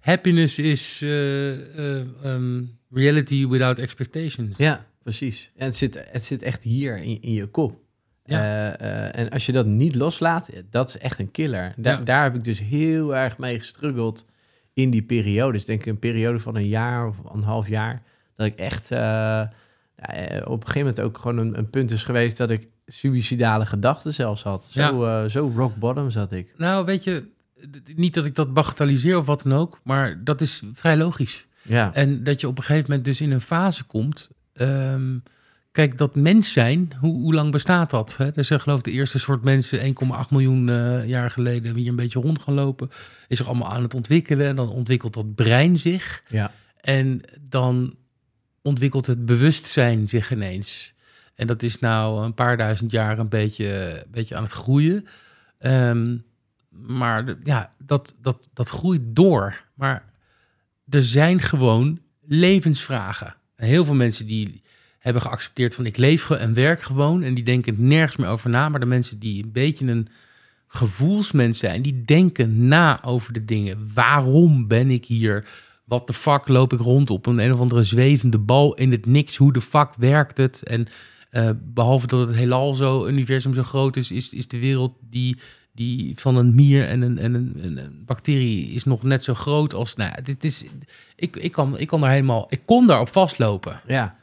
[0.00, 4.56] happiness is eh, eh, um, reality without expectations.
[4.56, 5.50] Ja, precies.
[5.56, 7.80] En het zit, het zit echt hier in, in je kop.
[8.28, 8.40] Ja.
[8.76, 11.72] Eh, eh, en als je dat niet loslaat, dat is echt een killer.
[11.76, 11.96] Da- Ja.
[12.00, 14.26] Daar heb ik dus heel erg mee gestruggeld
[14.72, 15.52] in die periode.
[15.52, 18.02] Dus denk ik een periode van een jaar of anderhalf jaar.
[18.36, 19.50] Dat ik echt eh, ja,
[20.44, 24.14] op een gegeven moment ook gewoon een, een punt is geweest dat ik suïcidale gedachten
[24.14, 24.68] zelfs had.
[24.70, 26.52] Zo, zo rock bottom zat ik.
[26.56, 27.24] Nou, weet je,
[27.94, 31.46] niet dat ik dat bagatelliseer of wat dan ook, maar dat is vrij logisch.
[31.62, 34.28] Ja, En dat je op een gegeven moment dus in een fase komt.
[34.52, 35.16] ehm,
[35.78, 38.16] kijk, dat mens zijn, hoe, hoe lang bestaat dat?
[38.16, 38.32] Hè?
[38.32, 42.20] Dus ik geloof de eerste soort mensen 1,8 miljoen eh, jaar geleden hier een beetje
[42.20, 42.90] rond gaan lopen.
[43.28, 44.46] Is er allemaal aan het ontwikkelen.
[44.46, 46.22] En dan ontwikkelt dat brein zich.
[46.28, 47.94] ja, En dan
[48.62, 50.94] ontwikkelt het bewustzijn zich ineens.
[51.34, 55.06] En dat is nou een paar duizend jaar een beetje, een beetje aan het groeien.
[55.58, 56.16] Ehm,
[56.68, 59.64] maar de- ja, dat, dat, dat groeit door.
[59.74, 60.04] Maar
[60.88, 63.34] er zijn gewoon levensvragen.
[63.56, 64.62] En heel veel mensen die
[64.98, 67.22] hebben geaccepteerd van ik leef en werk gewoon.
[67.22, 68.68] En die denken nergens meer over na.
[68.68, 70.08] Maar de mensen die een beetje een
[70.66, 73.90] gevoelsmens zijn, die denken na over de dingen.
[73.94, 75.48] Waarom ben ik hier?
[75.84, 79.06] Wat de fuck loop ik rond op een een of andere zwevende bal in het
[79.06, 79.36] niks?
[79.36, 80.62] Hoe de fuck werkt het?
[80.62, 80.86] En
[81.30, 85.38] eh, behalve dat het heelal zo, universum zo groot is, is, is de wereld die,
[85.74, 89.34] die van een mier en een, en een, en een bacterie is nog net zo
[89.34, 89.94] groot als.
[89.94, 90.64] Nou, dit is,
[91.16, 93.80] ik, ik, kan, ik kan daar helemaal, ik kon daar op vastlopen.
[93.86, 94.16] ja.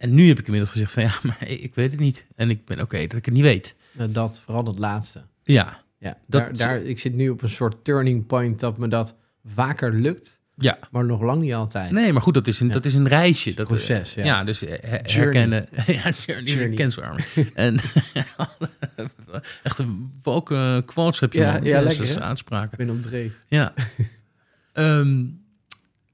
[0.00, 2.26] En nu heb ik inmiddels gezegd van ja, maar ik weet het niet.
[2.36, 3.74] En ik ben oké dat ik het niet weet.
[3.98, 5.22] Eh, Dat, vooral dat laatste.
[5.42, 8.88] Ja, Ja, Dat- daar, daar, ik zit nu op een soort turning point dat me
[8.88, 10.78] dat vaker lukt, ja.
[10.90, 11.90] maar nog lang niet altijd.
[11.90, 12.72] Nee, maar goed, dat is een, Ja.
[12.72, 13.54] dat is een reisje.
[13.54, 14.44] Dat, proces, eh, ja.
[14.44, 15.68] dus eh, herkennen.
[15.86, 17.26] ja, journey, Journey.
[17.54, 17.78] en
[19.62, 22.70] echt een welke quotes heb je Ja, ja, lekker, aanspraken.
[22.78, 23.32] Ik ben op dreef.
[23.48, 23.74] Ja.
[24.72, 25.24] Ehm,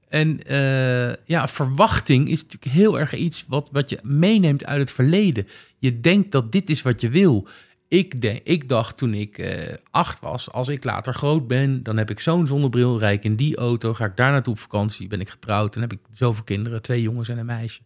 [0.09, 4.91] en eh, ja, verwachting is natuurlijk heel erg iets wat, wat je meeneemt uit het
[4.91, 5.47] verleden.
[5.77, 7.47] Je denkt dat dit is wat je wil.
[7.87, 12.09] Ik, ik dacht toen ik eh, acht was, als ik later groot ben, dan heb
[12.09, 15.21] ik zo'n zonnebril, rijd ik in die auto, ga ik daar naartoe op vakantie, ben
[15.21, 17.81] ik getrouwd en heb ik zoveel kinderen, twee jongens en een meisje.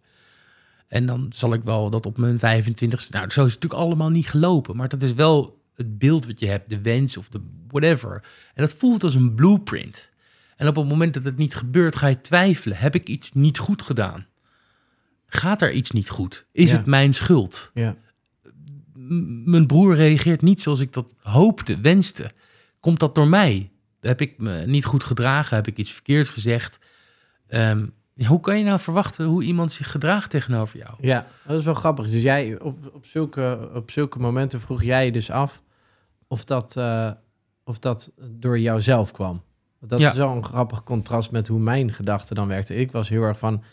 [0.88, 3.09] En dan zal ik wel dat op mijn 25ste.
[3.09, 4.76] Nou, zo is het natuurlijk allemaal niet gelopen.
[4.76, 8.24] Maar dat is wel het beeld wat je hebt, de wens of de whatever.
[8.53, 10.11] En dat voelt als een blueprint.
[10.62, 12.78] En op het moment dat het niet gebeurt, ga je twijfelen.
[12.78, 14.26] Heb ik iets niet goed gedaan?
[15.26, 16.45] Gaat er iets niet goed?
[16.51, 16.78] Is Ja.
[16.78, 17.72] het mijn schuld?
[17.74, 17.95] Ja.
[19.45, 22.32] Mijn broer reageert niet zoals ik dat hoopte, wenste.
[22.80, 23.72] Komt dat door mij?
[23.99, 25.55] Heb ik me niet goed gedragen?
[25.55, 26.80] Heb ik iets verkeerds gezegd?
[27.47, 27.88] Ehm,
[28.26, 30.93] hoe kan je nou verwachten hoe iemand zich gedraagt tegenover jou?
[30.99, 32.09] Ja, dat is wel grappig.
[32.09, 35.62] Dus jij, op, op, zulke, op zulke momenten vroeg jij je dus af
[36.28, 37.12] of dat, eh,
[37.64, 39.43] of dat door jouzelf kwam.
[39.88, 40.11] Dat Ja.
[40.11, 42.79] is wel een grappig contrast met hoe mijn gedachten dan werkten.
[42.79, 43.63] Ik was heel erg van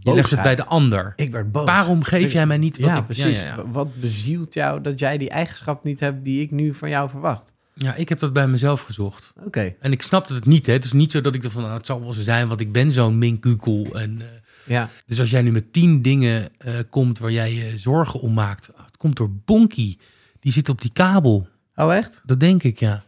[0.00, 0.82] Je legt het bij de boosheid.
[0.82, 1.12] ander.
[1.16, 1.64] Ik werd boos.
[1.66, 3.04] Waarom geef jij mij niet wat ja, ik...
[3.04, 3.38] precies.
[3.40, 3.66] Ja, ja, ja.
[3.70, 7.54] Wat bezielt jou dat jij die eigenschap niet hebt die ik nu van jou verwacht?
[7.74, 9.32] Ja, ik heb dat bij mezelf gezocht.
[9.44, 10.66] Oké, En ik snapte het niet.
[10.66, 10.72] Hè.
[10.72, 12.60] Het is niet zo dat ik dacht van, nou, het zal wel zo zijn, want
[12.60, 13.86] ik ben zo'n minkukel.
[13.92, 14.26] En, eh,
[14.64, 14.88] ja.
[15.06, 18.74] dus als jij nu met tien dingen eh, komt waar jij je zorgen om maakt.
[18.76, 19.96] ah, Het komt door Bonky.
[20.40, 21.48] Die zit op die kabel.
[21.74, 22.22] Oh, echt?
[22.24, 23.04] Dat denk ik, ja.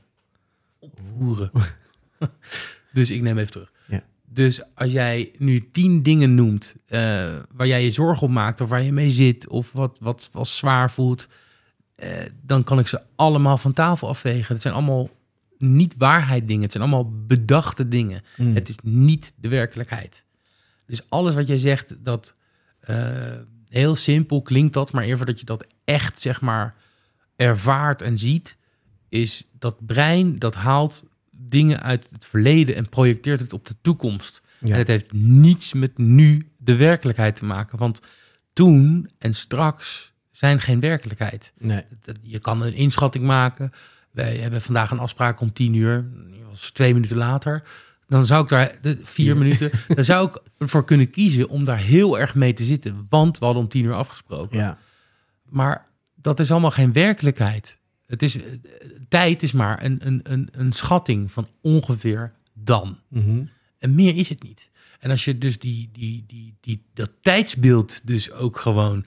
[1.16, 1.50] Hoeren.
[2.92, 3.72] dus ik neem even terug.
[3.86, 4.04] Ja.
[4.24, 7.00] Dus als jij nu tien dingen noemt eh,
[7.54, 10.56] waar jij je zorgen om maakt, of waar je mee zit, of wat, wat als
[10.56, 11.28] zwaar voelt,
[11.94, 12.10] eh,
[12.42, 14.52] dan kan ik ze allemaal van tafel afvegen.
[14.54, 15.10] Het zijn allemaal
[15.58, 16.62] niet waarheid dingen.
[16.62, 18.22] Het zijn allemaal bedachte dingen.
[18.36, 18.54] Mm.
[18.54, 20.24] Het is niet de werkelijkheid.
[20.86, 22.34] Dus alles wat jij zegt, dat
[22.80, 23.32] eh,
[23.68, 26.74] heel simpel klinkt dat, maar eerder dat je dat echt zeg maar
[27.36, 28.56] ervaart en ziet,
[29.08, 31.04] is dat brein dat haalt
[31.48, 34.42] dingen uit het verleden en projecteert het op de toekomst.
[34.58, 34.72] Ja.
[34.72, 37.78] En het heeft niets met nu de werkelijkheid te maken.
[37.78, 38.00] Want
[38.52, 41.52] toen en straks zijn geen werkelijkheid.
[41.58, 41.84] Nee.
[42.20, 43.72] Je kan een inschatting maken.
[44.10, 46.06] Wij hebben vandaag een afspraak om tien uur.
[46.30, 47.62] Dat was twee minuten later.
[48.06, 51.78] Dan zou ik daar, de vier minuten, dan zou ik ervoor kunnen kiezen om daar
[51.78, 53.06] heel erg mee te zitten.
[53.08, 54.58] Want we hadden om tien uur afgesproken.
[54.58, 54.78] Ja.
[55.48, 57.78] Maar dat is allemaal geen werkelijkheid.
[58.08, 58.44] Het is, eh,
[59.08, 62.98] tijd is maar een, een, een, een schatting van ongeveer dan.
[63.08, 63.44] Mhm.
[63.78, 64.70] En meer is het niet.
[64.98, 69.04] En als je dus die, die, die, die, dat tijdsbeeld dus ook gewoon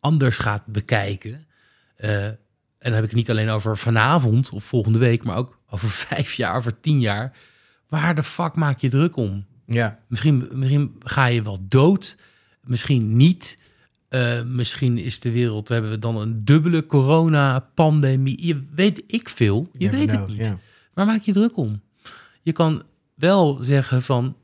[0.00, 1.46] anders gaat bekijken.
[1.96, 2.38] eh, en
[2.78, 6.34] dan heb ik het niet alleen over vanavond of volgende week, maar ook over vijf
[6.34, 7.36] jaar, over tien jaar.
[7.88, 9.46] Waar de fuck maak je druk om?
[9.66, 9.98] Ja.
[10.06, 12.16] Misschien, misschien ga je wel dood,
[12.62, 13.58] misschien niet.
[14.12, 18.46] Eh, misschien is de wereld, hebben we dan een dubbele corona-pandemie.
[18.46, 20.54] Je weet ik veel, je Never weet know, het niet.
[20.94, 21.80] Waar maak je druk om?
[22.40, 22.82] Je kan
[23.14, 24.36] wel zeggen van,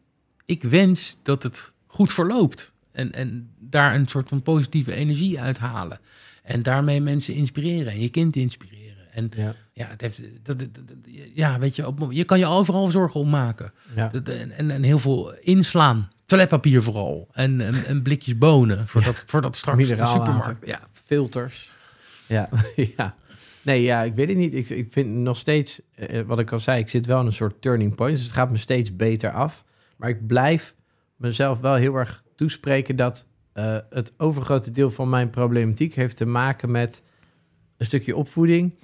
[0.45, 2.73] ik wens dat het goed verloopt.
[2.93, 6.01] En, en daar een soort van positieve energie uithalen.
[6.43, 9.13] En daarmee mensen inspireren en je kind inspireren.
[9.13, 9.55] En Ja.
[9.73, 10.97] ja, het heeft, dat, dat- dat-
[11.35, 13.73] ja weet je, op, je kan je overal zorgen om maken.
[13.97, 14.13] Ja.
[14.13, 16.11] En, en, en heel veel inslaan.
[16.29, 17.29] Toiletpapier vooral.
[17.33, 18.87] En, en, en blikjes bonen.
[18.87, 20.67] Voordat, voordat straks de supermarkt...
[20.67, 21.71] Ja, filters.
[22.27, 22.49] Ja,
[22.97, 23.17] ja.
[23.63, 24.55] Nee, ja, ik weet het niet.
[24.55, 27.33] Ik, ik vind nog steeds, eh, wat ik al zei, ik zit wel in een
[27.33, 28.17] soort turning point.
[28.17, 29.65] Dus het gaat me steeds beter af.
[29.97, 30.75] Maar ik blijf
[31.17, 36.27] mezelf wel heel erg toespreken dat eh, het overgrote deel van mijn problematiek heeft te
[36.27, 37.03] maken met
[37.77, 38.75] een stukje opvoeding.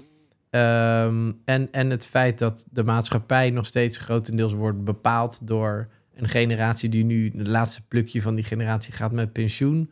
[0.50, 6.28] Ehm, en, en het feit dat de maatschappij nog steeds grotendeels wordt bepaald door een
[6.28, 9.90] generatie die nu, de laatste plukje van die generatie gaat met pensioen.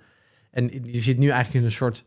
[0.51, 2.05] En je zit nu eigenlijk in een soort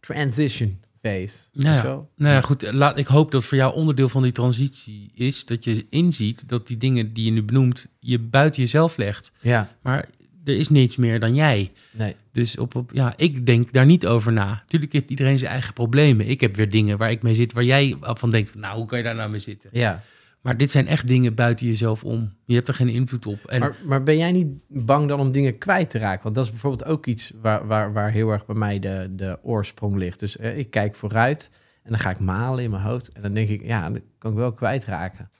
[0.00, 1.36] transition phase.
[1.52, 1.82] Nou ja,
[2.16, 2.72] nou ja, goed.
[2.72, 6.66] Laat, ik hoop dat voor jou onderdeel van die transitie is dat je inziet dat
[6.66, 9.32] die dingen die je nu benoemt, je buiten jezelf legt.
[9.40, 10.08] Ja, Maar
[10.44, 11.72] er is niets meer dan jij.
[11.90, 12.14] nee.
[12.32, 14.62] Dus op, op, ja, ik denk daar niet over na.
[14.66, 16.28] Tuurlijk heeft iedereen zijn eigen problemen.
[16.28, 18.98] Ik heb weer dingen waar ik mee zit, waar jij van denkt, nou, hoe kan
[18.98, 19.70] je daar nou mee zitten?
[19.72, 20.02] Ja.
[20.42, 22.32] Maar dit zijn echt dingen buiten jezelf om.
[22.44, 23.44] Je hebt er geen invloed op.
[23.44, 26.22] En Maar, maar ben jij niet bang dan om dingen kwijt te raken?
[26.22, 29.38] Want dat is bijvoorbeeld ook iets waar, waar, waar heel erg bij mij de, de
[29.42, 30.20] oorsprong ligt.
[30.20, 31.50] Dus eh, ik kijk vooruit
[31.82, 33.12] en dan ga ik malen in mijn hoofd.
[33.12, 35.30] En dan denk ik, ja, dat kan ik wel kwijtraken.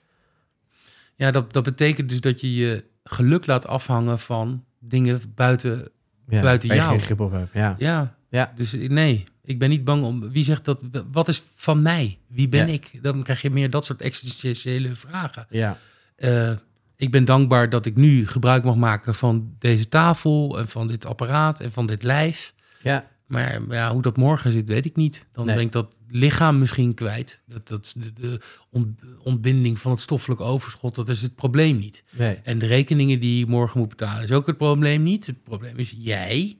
[1.16, 5.88] ja, dat, dat betekent dus dat je je geluk laat afhangen van dingen buiten.
[6.28, 6.94] Ja, Buiten waar je jou.
[6.94, 7.53] geen grip op hebt.
[7.53, 7.74] Ja.
[7.78, 8.53] Ja, Ja.
[8.57, 10.30] dus nee, ik ben niet bang om.
[10.30, 10.82] Wie zegt dat?
[11.12, 12.18] Wat is van mij?
[12.26, 12.72] Wie ben Ja.
[12.72, 12.90] ik?
[13.03, 15.46] Dan krijg je meer dat soort existentiële vragen.
[15.51, 15.78] Ja.
[16.16, 16.53] Eh,
[16.96, 21.07] ik ben dankbaar dat ik nu gebruik mag maken van deze tafel en van dit
[21.07, 22.55] apparaat en van dit lijf.
[22.82, 23.09] Ja.
[23.26, 25.26] Maar ja, hoe dat morgen zit, weet ik niet.
[25.32, 25.55] Dan Nee.
[25.55, 27.42] ben ik dat lichaam misschien kwijt.
[27.46, 28.40] Dat, dat, de, de
[28.70, 32.05] ont- ontbinding van het stoffelijk overschot, dat is het probleem niet.
[32.11, 32.34] Nee.
[32.42, 35.26] En de rekeningen die je morgen moet betalen, is ook het probleem niet.
[35.26, 36.59] Het probleem is jij,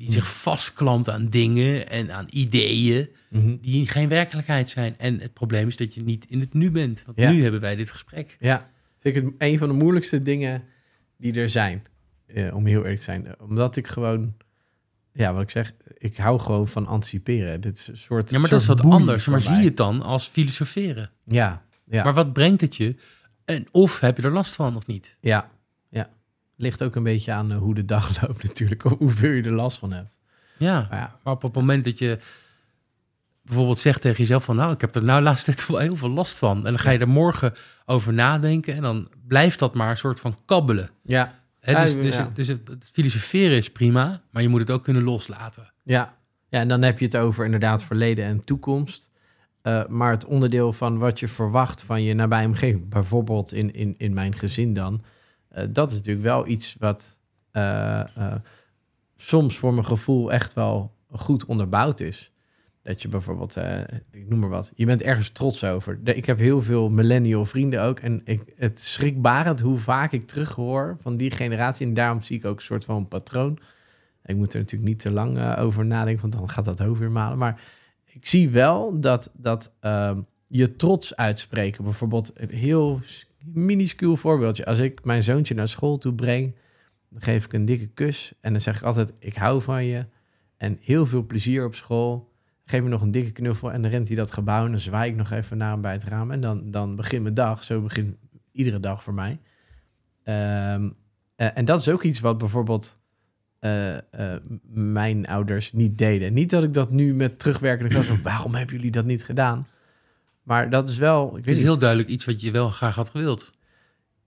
[0.00, 3.56] die zich vastklampt aan dingen en aan ideeën Mhm.
[3.60, 4.94] die geen werkelijkheid zijn.
[4.98, 7.02] En het probleem is dat je niet in het nu bent.
[7.06, 7.30] Want Ja.
[7.30, 8.36] nu hebben wij dit gesprek.
[8.40, 8.70] Ja.
[9.00, 10.64] Vind ik het een van de moeilijkste dingen
[11.16, 11.82] die er zijn.
[12.26, 13.40] eh, om heel eerlijk te zijn.
[13.40, 14.34] Omdat ik gewoon...
[15.12, 17.60] Ja, wat ik zeg, ik hou gewoon van anticiperen.
[17.60, 19.26] Dit is een soort Ja, maar dat is wat anders.
[19.26, 21.10] Maar zie je het dan als filosoferen.
[21.24, 22.04] Ja, ja.
[22.04, 22.94] Maar wat brengt het je?
[23.44, 25.16] En of heb je er last van of niet?
[25.20, 25.50] Ja.
[26.60, 29.78] Ligt ook een beetje aan eh, hoe de dag loopt natuurlijk, hoeveel je er last
[29.78, 30.18] van hebt.
[30.56, 32.18] Ja, Maar ja, maar op het moment dat je
[33.42, 34.56] bijvoorbeeld zegt tegen jezelf van...
[34.56, 36.56] nou, ik heb er nou laatst tijd wel heel veel last van.
[36.56, 37.54] En dan ga je er morgen
[37.86, 38.74] over nadenken...
[38.74, 40.90] en dan blijft dat maar een soort van kabbelen.
[41.04, 42.00] ja, dus, ja.
[42.00, 45.72] dus, dus het, het filosoferen is prima, maar je moet het ook kunnen loslaten.
[45.84, 46.18] ja.
[46.48, 49.10] ja, en dan heb je het over inderdaad verleden en toekomst.
[49.62, 53.94] Eh, maar het onderdeel van wat je verwacht van je nabije omgeving, bijvoorbeeld in, in,
[53.98, 55.02] in mijn gezin dan,
[55.50, 57.18] eh, dat is natuurlijk wel iets wat
[57.50, 58.34] eh, eh,
[59.16, 62.32] soms voor mijn gevoel echt wel goed onderbouwd is.
[62.82, 63.56] Dat je bijvoorbeeld,
[64.10, 65.98] ik noem maar wat, je bent ergens trots over.
[66.04, 67.98] Ik heb heel veel millennial vrienden ook.
[67.98, 71.86] En ik, het schrikbarend hoe vaak ik terughoor van die generatie.
[71.86, 73.58] En daarom zie ik ook een soort van patroon.
[74.24, 77.10] Ik moet er natuurlijk niet te lang over nadenken, want dan gaat dat hoofd weer
[77.10, 77.38] malen.
[77.38, 77.60] Maar
[78.04, 81.84] ik zie wel dat, dat ehm, je trots uitspreken.
[81.84, 83.00] Bijvoorbeeld heel
[83.44, 84.64] minuscuul voorbeeldje.
[84.66, 86.54] Als ik mijn zoontje naar school toe breng,
[87.08, 88.32] dan geef ik een dikke kus.
[88.40, 90.06] En dan zeg ik altijd, ik hou van je.
[90.56, 92.32] En heel veel plezier op school.
[92.64, 95.10] Geef me nog een dikke knuffel en dan rent hij dat gebouw en dan zwaai
[95.10, 96.30] ik nog even naar hem bij het raam.
[96.30, 97.64] En dan, dan begint mijn dag.
[97.64, 98.16] Zo begint
[98.52, 99.38] iedere dag voor mij.
[100.22, 100.90] Ehm,
[101.36, 102.98] eh, en dat is ook iets wat bijvoorbeeld
[103.58, 104.40] eh, eh,
[104.72, 106.32] mijn ouders niet deden.
[106.32, 108.06] Niet dat ik dat nu met terugwerkende kracht...
[108.06, 109.66] van, waarom hebben jullie dat niet gedaan?
[110.42, 111.28] Maar dat is wel...
[111.30, 111.64] Ik Het is niet.
[111.64, 113.50] heel duidelijk iets wat je wel graag had gewild.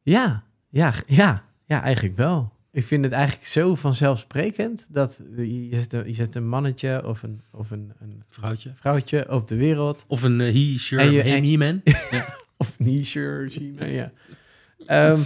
[0.01, 2.51] Ja, ja, ja, ja, eigenlijk wel.
[2.71, 7.23] Ik vind het eigenlijk zo vanzelfsprekend dat je zet een, je zet een mannetje of
[7.23, 8.71] een, of een, een Vrouwtje.
[8.75, 10.05] vrouwtje op de wereld.
[10.07, 11.81] Of een uh, he, sure, En je- he, en- he-man.
[12.57, 14.11] Of een t-shirt, zie je, ja.
[14.85, 15.19] Ehm,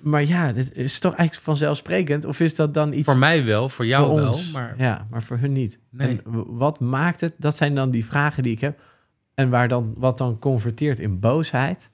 [0.00, 2.24] maar ja, dit is toch eigenlijk vanzelfsprekend?
[2.24, 4.40] Of is dat dan iets voor mij wel, voor jou voor wel.
[4.52, 5.78] Maar Ja, maar voor hun niet.
[5.90, 6.08] Nee.
[6.08, 6.20] En
[6.56, 7.32] wat maakt het?
[7.36, 8.80] Dat zijn dan die vragen die ik heb.
[9.34, 11.90] En waar dan, wat dan converteert in boosheid.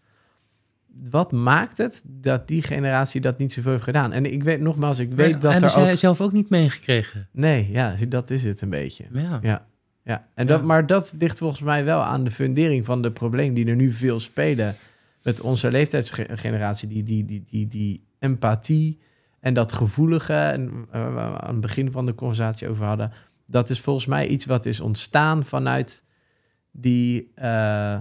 [1.11, 4.13] Wat maakt het dat die generatie dat niet zoveel heeft gedaan?
[4.13, 5.97] En ik weet nogmaals, ik weet dat hebben er ook...
[5.97, 7.29] zelf ook niet meegekregen.
[7.33, 9.05] Nee, ja, dat is het een beetje.
[9.13, 9.39] Ja.
[9.43, 9.67] Ja.
[10.03, 10.53] Ja, en Ja.
[10.53, 13.77] Dat, maar dat ligt volgens mij wel aan de fundering van de problemen die er
[13.77, 14.77] nu veel spelen
[15.23, 16.89] met onze leeftijdsgeneratie.
[16.89, 18.99] Die, die, die, die, die empathie
[19.41, 23.13] en dat gevoelige, en, waar we aan het begin van de conversatie over hadden.
[23.47, 26.05] Dat is volgens mij iets wat is ontstaan vanuit
[26.73, 28.01] die eh,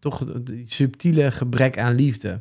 [0.00, 2.40] toch die subtiele gebrek aan liefde.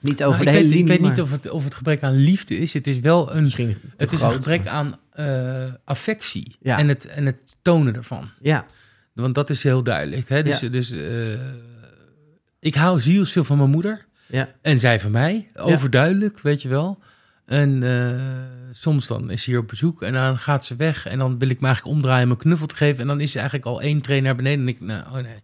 [0.00, 1.74] Niet over Nou, de ik hele weet, ik weet niet maar of het, of het
[1.74, 2.72] gebrek aan liefde is.
[2.74, 6.56] Het is wel een, misschien het is een gebrek maar- aan eh, affectie.
[6.60, 6.78] Ja.
[6.78, 8.30] En, het, en het tonen ervan.
[8.40, 8.66] Ja,
[9.12, 10.28] Want dat is heel duidelijk.
[10.28, 10.42] Hè?
[10.42, 10.68] Dus, Ja.
[10.68, 11.40] dus eh,
[12.60, 14.06] ik hou zielsveel van mijn moeder.
[14.26, 15.46] ja, En zij van mij.
[15.54, 16.98] Overduidelijk, weet je wel.
[17.52, 18.20] En eh,
[18.70, 21.06] soms dan is ze hier op bezoek en dan gaat ze weg.
[21.06, 23.00] En dan wil ik me eigenlijk omdraaien om een knuffel te geven.
[23.00, 24.60] En dan is ze eigenlijk al één train naar beneden.
[24.60, 25.42] En ik, nou, oh nee.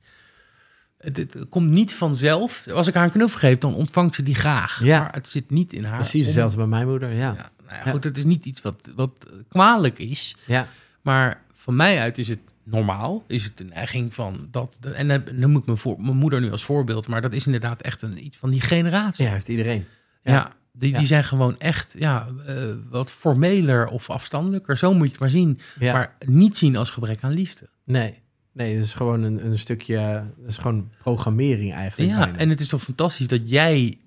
[0.99, 2.67] Het, het komt niet vanzelf.
[2.69, 4.81] Als ik haar een knuffel geef, dan ontvangt ze die graag.
[4.83, 5.01] Ja.
[5.01, 5.99] Maar het zit niet in haar.
[5.99, 7.17] precies hetzelfde bij mijn moeder, ja.
[7.19, 10.37] Ja, nou ja, goed, het is niet iets wat, wat kwalijk is.
[10.45, 10.69] Ja,
[11.03, 13.25] Maar van mij uit is het normaal.
[13.27, 14.79] Is het een neiging van dat.
[14.95, 17.07] En dan noem ik mijn, voor, mijn moeder nu als voorbeeld.
[17.07, 19.25] Maar dat is inderdaad echt een, iets van die generatie.
[19.25, 19.87] ja heeft iedereen.
[20.23, 20.57] Ja.
[20.79, 20.99] Die, Ja.
[20.99, 22.57] die zijn gewoon echt ja, eh,
[22.91, 24.77] wat formeler of afstandelijker.
[24.79, 25.59] Zo moet je het maar zien.
[25.79, 25.93] Ja.
[25.93, 27.69] Maar niet zien als gebrek aan liefde.
[27.85, 28.15] Nee,
[28.53, 32.11] nee, dat is gewoon een, een stukje, dat is gewoon programmering eigenlijk.
[32.11, 32.39] Ja, bijna.
[32.39, 33.99] en het is toch fantastisch dat jij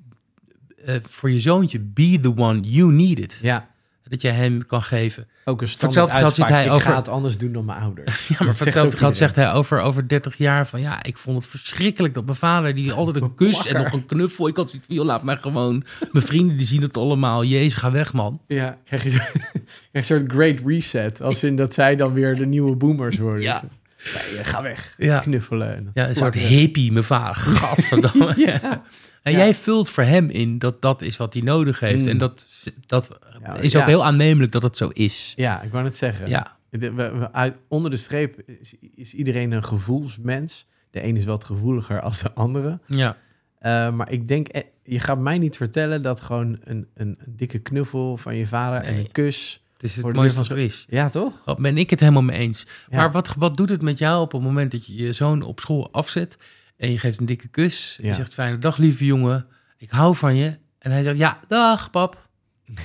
[0.86, 3.39] eh, voor je zoontje be the one you needed.
[3.41, 3.69] ja,
[4.12, 5.28] Dat jij hem kan geven.
[5.45, 8.28] ook een standaard geld ziet hij ik over- ga het anders doen dan mijn ouders.
[8.28, 11.38] Ja, maar voor hetzelfde geld zegt hij over, over 30 jaar van ja, ik vond
[11.38, 14.47] het verschrikkelijk dat mijn vader die altijd een kus en nog een knuffel.
[14.47, 15.84] Ik had zoiets van, joh, laat mij gewoon.
[16.12, 17.43] Mijn vrienden die zien het allemaal.
[17.43, 18.41] Jezus, ga weg man.
[18.47, 19.59] Ja, krijg je je
[19.91, 23.41] een soort great reset, als in dat zij dan weer de nieuwe boomers worden.
[23.41, 23.64] Ja.
[24.03, 25.76] Nee, eh, ga weg, Ja, knuffelen.
[25.76, 27.36] En ja een soort hippie, mijn vader.
[27.36, 28.34] Gadverdamme.
[28.38, 28.84] Ja.
[29.24, 29.38] En Ja.
[29.38, 32.01] jij vult voor hem in dat dat is wat hij nodig heeft.
[32.01, 32.07] Mm.
[32.07, 32.47] En dat,
[32.86, 35.33] dat Ja, is ook heel aannemelijk dat het zo is.
[35.35, 36.29] Ja, ik wou het zeggen.
[36.29, 40.67] Ja, De- we- we- uit, onder de streep is, is iedereen een gevoelsmens.
[40.91, 42.79] De een is wat gevoeliger als de andere.
[42.87, 43.17] ja.
[43.59, 47.59] Eh, maar ik denk, eh, je gaat mij niet vertellen dat gewoon een, een, dikke
[47.59, 49.63] knuffel van je vader en een kus.
[49.73, 50.85] Het is het mooiste wat van er is.
[50.89, 51.33] Ja, toch?
[51.45, 52.65] Oh, Ben ik het helemaal mee eens.
[52.89, 52.97] Ja.
[52.97, 55.59] Maar wat, wat doet het met jou op het moment dat je je zoon op
[55.59, 56.37] school afzet
[56.77, 57.95] en je geeft een dikke kus?
[57.97, 58.09] En Ja.
[58.09, 59.45] je zegt fijne dag lieve jongen,
[59.77, 60.57] ik hou van je.
[60.79, 62.29] En hij zegt ja, dag pap.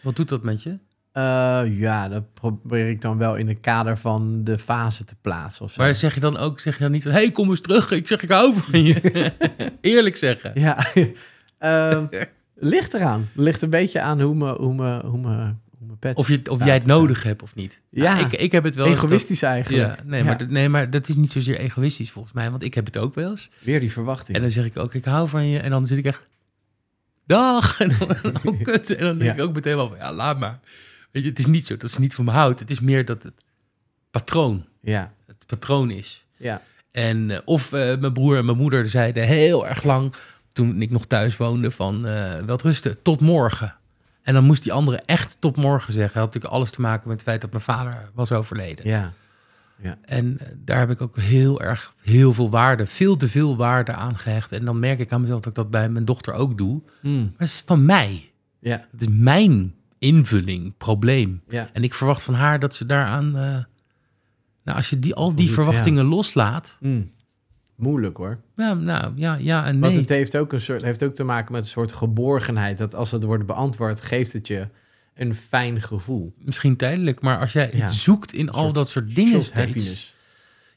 [0.00, 0.78] wat doet dat met je?
[1.12, 5.64] Eh, ja, dat probeer ik dan wel in het kader van de fase te plaatsen.
[5.64, 5.82] Of zo.
[5.82, 8.08] Maar zeg je dan ook, zeg je dan niet van, hey kom eens terug, ik
[8.08, 9.32] zeg ik hou van je.
[9.80, 10.50] Eerlijk zeggen.
[10.54, 10.78] Ja,
[11.58, 12.06] Ehm,
[12.54, 13.28] ligt eraan.
[13.34, 15.36] Ligt een beetje aan hoe me, hoe me, hoe me,
[15.78, 17.82] hoe me pet Of, je, of jij het nodig hebt of niet.
[17.90, 18.14] Ja.
[18.14, 19.96] Nou, ik, ik heb het wel dat- Egoïstisch eigenlijk.
[19.96, 20.26] Ja, nee, Ja.
[20.26, 23.14] Maar, nee, maar dat is niet zozeer egoïstisch volgens mij, want ik heb het ook
[23.14, 23.50] wel eens.
[23.58, 24.36] Weer die verwachting.
[24.36, 25.58] En dan zeg ik ook, ik hou van je.
[25.58, 26.28] En dan zit ik echt,
[27.30, 27.80] dag.
[27.80, 28.96] En dan, oh, kut.
[28.96, 30.58] En dan denk ik ook meteen wel, van, ja, laat maar.
[31.10, 32.60] Weet je, het is niet zo dat ze niet van me houdt.
[32.60, 33.44] Het is meer dat het
[34.10, 36.24] patroon, ja, het patroon is.
[36.36, 36.62] ja,
[36.92, 40.14] En eh, of eh, mijn broer en mijn moeder zeiden heel erg lang,
[40.52, 42.02] toen ik nog thuis woonde, van
[42.46, 43.74] wel rusten, tot morgen.
[44.22, 46.14] En dan moest die andere echt tot morgen zeggen.
[46.14, 48.88] Dat had natuurlijk alles te maken met het feit dat mijn vader was overleden.
[48.88, 49.12] ja.
[50.04, 53.92] En eh, daar heb ik ook heel erg heel veel waarde, veel te veel waarde
[53.92, 54.52] aan gehecht.
[54.52, 56.80] En dan merk ik aan mezelf dat ik dat bij mijn dochter ook doe.
[57.02, 58.30] Maar Mm, dat is van mij.
[58.58, 61.42] ja, Het is mijn invulling, probleem.
[61.48, 61.70] ja.
[61.72, 63.26] En ik verwacht van haar dat ze daaraan...
[63.36, 63.64] eh,
[64.64, 66.76] nou, als je die, al die Voldoet, verwachtingen loslaat...
[66.80, 67.10] Mm.
[67.76, 68.38] Moeilijk hoor.
[68.56, 70.00] Ja, nou, ja, ja en Want nee.
[70.00, 72.78] het heeft ook, een soort, heeft ook te maken met een soort geborgenheid.
[72.78, 74.68] Dat als het wordt beantwoord, geeft het je
[75.20, 76.32] een fijn gevoel.
[76.38, 77.88] Misschien tijdelijk, maar als jij Ja.
[77.88, 80.14] zoekt in al dat soort dingen steeds...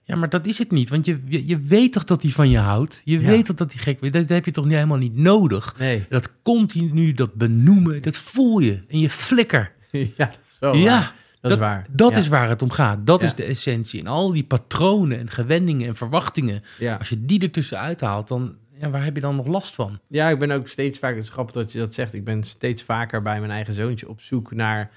[0.05, 0.89] Ja, maar dat is het niet.
[0.89, 3.01] Want je, je, je weet toch dat hij van je houdt?
[3.05, 3.27] Je Ja.
[3.27, 4.13] weet toch dat hij gek weet?
[4.13, 5.75] Dat heb je toch niet helemaal niet nodig?
[5.79, 6.05] Nee.
[6.09, 9.71] Dat continu, dat benoemen, dat voel je in je flikker.
[10.17, 11.15] ja, dat is ja, waar.
[11.41, 11.85] Dat, is waar.
[11.91, 12.17] Dat Ja.
[12.17, 13.05] is waar het om gaat.
[13.05, 13.99] Dat is de essentie.
[13.99, 16.95] En al die patronen en gewendingen en verwachtingen, Ja.
[16.95, 19.99] als je die ertussen uithaalt, dan ja, waar heb je dan nog last van?
[20.07, 22.43] ja, ik ben ook steeds vaker, het is grappig dat je dat zegt, ik ben
[22.43, 24.91] steeds vaker bij mijn eigen zoontje op zoek naar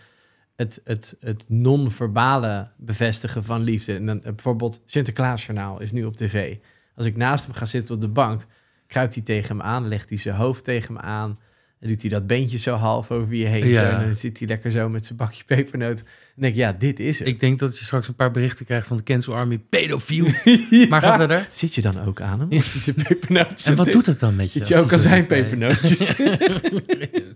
[0.57, 3.95] het, het, het non-verbale bevestigen van liefde.
[3.95, 6.57] En dan, eh, bijvoorbeeld Sinterklaasjournaal is nu op tv.
[6.95, 8.47] Als ik naast hem ga zitten op de bank,
[8.87, 11.39] kruipt hij tegen me aan, legt hij zijn hoofd tegen me aan.
[11.81, 13.67] En doet hij dat beentje zo half over je heen.
[13.67, 13.91] Ja.
[13.91, 15.99] Zo, en dan zit hij lekker zo met zijn bakje pepernoot.
[16.01, 16.07] En
[16.43, 17.29] denk ik, ja, dit is het.
[17.29, 19.59] Ik denk dat je straks een paar berichten krijgt van de Cancel Army.
[19.59, 20.27] Pedofiel.
[20.71, 20.87] Ja.
[20.89, 21.49] Maar ga verder.
[21.53, 22.51] Zit je dan ook aan hem?
[22.51, 24.59] Hij zijn pepernootjes En wat doet het dan met je?
[24.59, 25.99] Zit je ook aan zo zijn pepernootjes?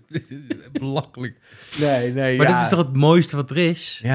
[0.08, 0.38] Dit is
[0.72, 1.36] belachelijk.
[1.80, 2.52] nee, nee, Maar ja.
[2.52, 4.00] dat is toch het mooiste wat er is?
[4.02, 4.08] Ja,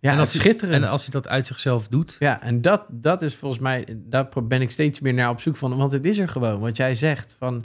[0.00, 0.84] ja en dat als is hij- schitterend.
[0.84, 2.16] En als hij dat uit zichzelf doet.
[2.18, 5.56] Ja, en dat, dat is volgens mij, daar ben ik steeds meer naar op zoek
[5.56, 5.76] van.
[5.76, 7.36] Want het is er gewoon, wat jij zegt.
[7.38, 7.64] Van,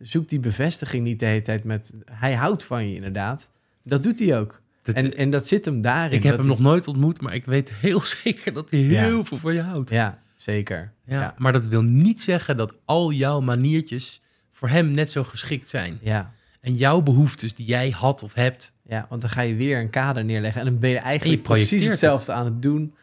[0.00, 1.92] zoek die bevestiging niet de hele tijd met...
[2.12, 3.50] Hij houdt van je inderdaad.
[3.84, 4.60] Dat doet hij ook.
[4.82, 6.16] Dat- en, en dat zit hem daarin.
[6.16, 9.02] ik heb hem nog nooit ontmoet, maar ik weet heel zeker dat hij Ja.
[9.02, 9.90] heel veel van je houdt.
[9.90, 10.92] Ja, zeker.
[11.04, 11.34] Ja, Ja.
[11.38, 14.20] Maar dat wil niet zeggen dat al jouw maniertjes
[14.52, 15.98] voor hem net zo geschikt zijn.
[16.02, 16.32] Ja.
[16.60, 18.72] En jouw behoeftes die jij had of hebt.
[18.82, 20.60] ja, want dan ga je weer een kader neerleggen.
[20.60, 22.00] En dan ben je eigenlijk projecteert precies het.
[22.00, 22.94] hetzelfde aan het doen...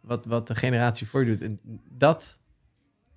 [0.00, 1.42] wat, wat de generatie voor je doet.
[1.42, 1.58] En
[1.98, 2.38] dat,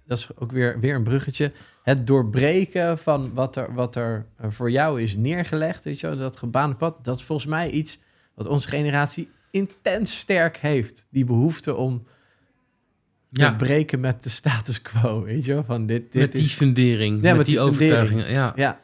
[0.08, 1.52] dat is ook weer, weer een bruggetje.
[1.84, 6.38] Het doorbreken van wat er, wat er voor jou is neergelegd, weet je wel, dat
[6.38, 8.00] gebaande pad, dat is volgens mij iets
[8.34, 11.08] wat onze generatie intens sterk heeft.
[11.10, 12.04] Die behoefte om
[13.32, 16.42] te Ja, breken met de status quo, weet je wel, van dit, dit met die
[16.42, 16.54] is...
[16.54, 18.32] fundering, met, die, die overtuigingen.
[18.32, 18.54] Ja.
[18.56, 18.80] Ja,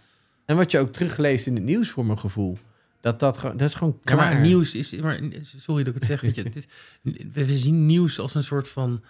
[0.45, 2.57] en wat je ook terugleest in het nieuws voor mijn gevoel,
[3.01, 4.41] dat dat dat is gewoon Ja, maar klaar.
[4.41, 4.95] nieuws is...
[4.95, 5.19] Maar,
[5.57, 6.21] sorry dat ik het zeg.
[6.21, 6.67] Weet je, het is,
[7.33, 9.03] we zien nieuws als een soort van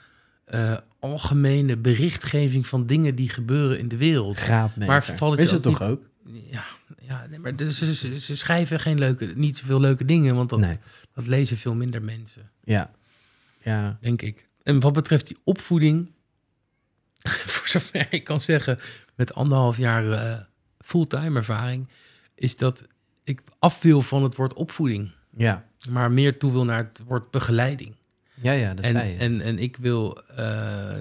[0.54, 4.38] eh, algemene berichtgeving van dingen die gebeuren in de wereld.
[4.38, 4.88] Graadmeter.
[4.94, 6.04] Maar valt het is het ook toch niet- ook?
[6.52, 6.66] Ja,
[7.02, 10.76] ja nee, maar dus, ze, schrijven geen leuke, niet zoveel leuke dingen, want dat, Nee.
[11.14, 12.92] dat lezen veel minder mensen, Ja.
[13.62, 13.98] Ja.
[14.02, 14.48] denk ik.
[14.64, 16.12] En wat betreft die opvoeding,
[17.54, 18.80] voor zover ik kan zeggen,
[19.16, 20.40] met anderhalf jaar eh,
[20.80, 21.88] fulltime ervaring,
[22.36, 22.88] is dat
[23.24, 25.66] ik af wil van het woord opvoeding, Ja.
[25.90, 27.96] maar meer toe wil naar het woord begeleiding.
[28.44, 29.18] Ja, ja, dat En, zei je.
[29.18, 30.98] en, en ik wil eh,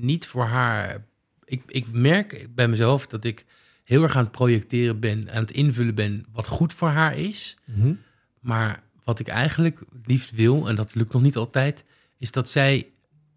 [0.00, 1.04] niet voor haar.
[1.44, 3.44] Ik, ik merk bij mezelf dat ik
[3.84, 7.56] heel erg aan het projecteren ben, aan het invullen ben wat goed voor haar is.
[7.64, 7.92] Mhm.
[8.40, 11.84] Maar wat ik eigenlijk liefst wil, en dat lukt nog niet altijd,
[12.18, 12.86] is dat zij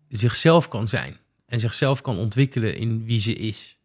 [0.08, 1.18] zichzelf kan zijn.
[1.46, 3.78] En zichzelf kan ontwikkelen in wie ze is.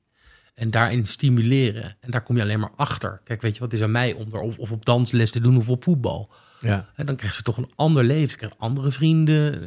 [0.55, 1.97] En daarin stimuleren.
[2.01, 3.21] En daar kom je alleen maar achter.
[3.25, 5.57] Kijk, weet je, wat is aan mij om er of, of op dansles te doen
[5.57, 6.31] of op voetbal?
[6.61, 6.89] Ja.
[6.95, 8.31] En dan krijgt ze toch een ander leven.
[8.31, 9.63] Ze krijgt andere vrienden.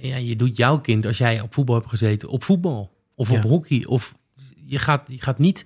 [0.00, 2.92] Ja, je doet jouw kind, als jij op voetbal hebt gezeten, op voetbal.
[3.14, 3.48] Of op Ja.
[3.48, 3.84] hockey.
[3.86, 4.14] Of
[4.66, 5.60] je gaat, je gaat niet...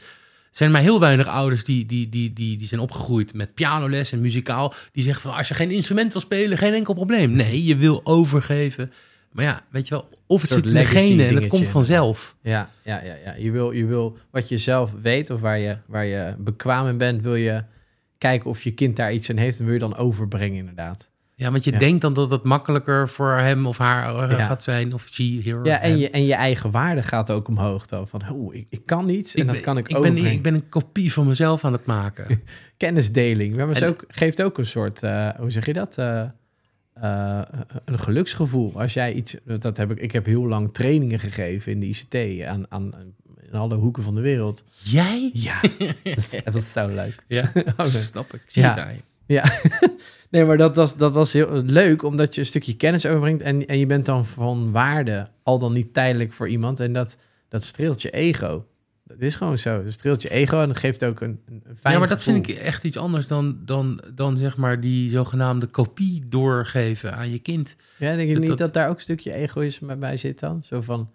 [0.50, 4.12] Er zijn maar heel weinig ouders die, die, die, die, die zijn opgegroeid met pianoles
[4.12, 4.74] en muzikaal.
[4.92, 7.30] Die zeggen van, als je geen instrument wil spelen, geen enkel probleem.
[7.32, 8.92] Nee, je wil overgeven.
[9.32, 12.36] Maar ja, weet je wel, of het zit in de genen en het komt vanzelf.
[12.42, 13.34] Ja, ja, ja, ja.
[13.38, 16.96] Je, wil, je wil wat je zelf weet of waar je, waar je bekwaam in
[16.96, 17.62] bent, wil je
[18.28, 21.10] kijken of je kind daar iets aan heeft en wil je dan overbrengen inderdaad.
[21.34, 21.78] Ja, want je Ja.
[21.78, 24.44] denkt dan dat het makkelijker voor hem of haar eh, Ja.
[24.44, 24.94] gaat zijn.
[24.94, 25.64] Of she, here.
[25.64, 25.98] Ja, en hem.
[25.98, 28.08] je, en je eigen waarde gaat ook omhoog dan.
[28.08, 30.32] Van, oh, ik, ik kan iets en dat ben- kan ik, ik ben, overbrengen.
[30.32, 32.42] ik ben een kopie van mezelf aan het maken.
[32.76, 33.56] Kennisdeling.
[33.56, 35.98] Maar het En- ook, geeft ook een soort, eh, hoe zeg je dat?
[35.98, 36.20] Eh,
[36.94, 37.42] eh,
[37.84, 38.80] een geluksgevoel.
[38.80, 42.44] Als jij iets, dat heb ik, ik heb heel lang trainingen gegeven in de ICT
[42.46, 42.92] aan, aan
[43.52, 44.64] in alle hoeken van de wereld.
[44.82, 45.30] Jij?
[45.32, 45.60] Ja,
[46.44, 47.22] dat was zo leuk.
[47.26, 47.86] Ja, Oh, nee.
[47.86, 48.42] snap ik.
[48.46, 48.92] Zie Ja.
[49.26, 49.44] Ja,
[50.30, 53.66] nee, maar dat was, dat was heel leuk, omdat je een stukje kennis overbrengt en,
[53.66, 56.80] en je bent dan van waarde, al dan niet tijdelijk voor iemand.
[56.80, 57.16] En dat,
[57.48, 58.66] dat streelt je ego.
[59.04, 59.82] Dat is gewoon zo.
[59.84, 62.34] Dat streelt je ego en dat geeft ook een, een fijn Ja, maar dat gevoel.
[62.34, 67.30] vind ik echt iets anders dan, dan, dan zeg maar die zogenaamde kopie doorgeven aan
[67.30, 67.76] je kind.
[67.98, 70.62] Ja, denk je dat- niet dat- dat daar ook een stukje egoïsme bij zit dan?
[70.64, 71.10] Zo van,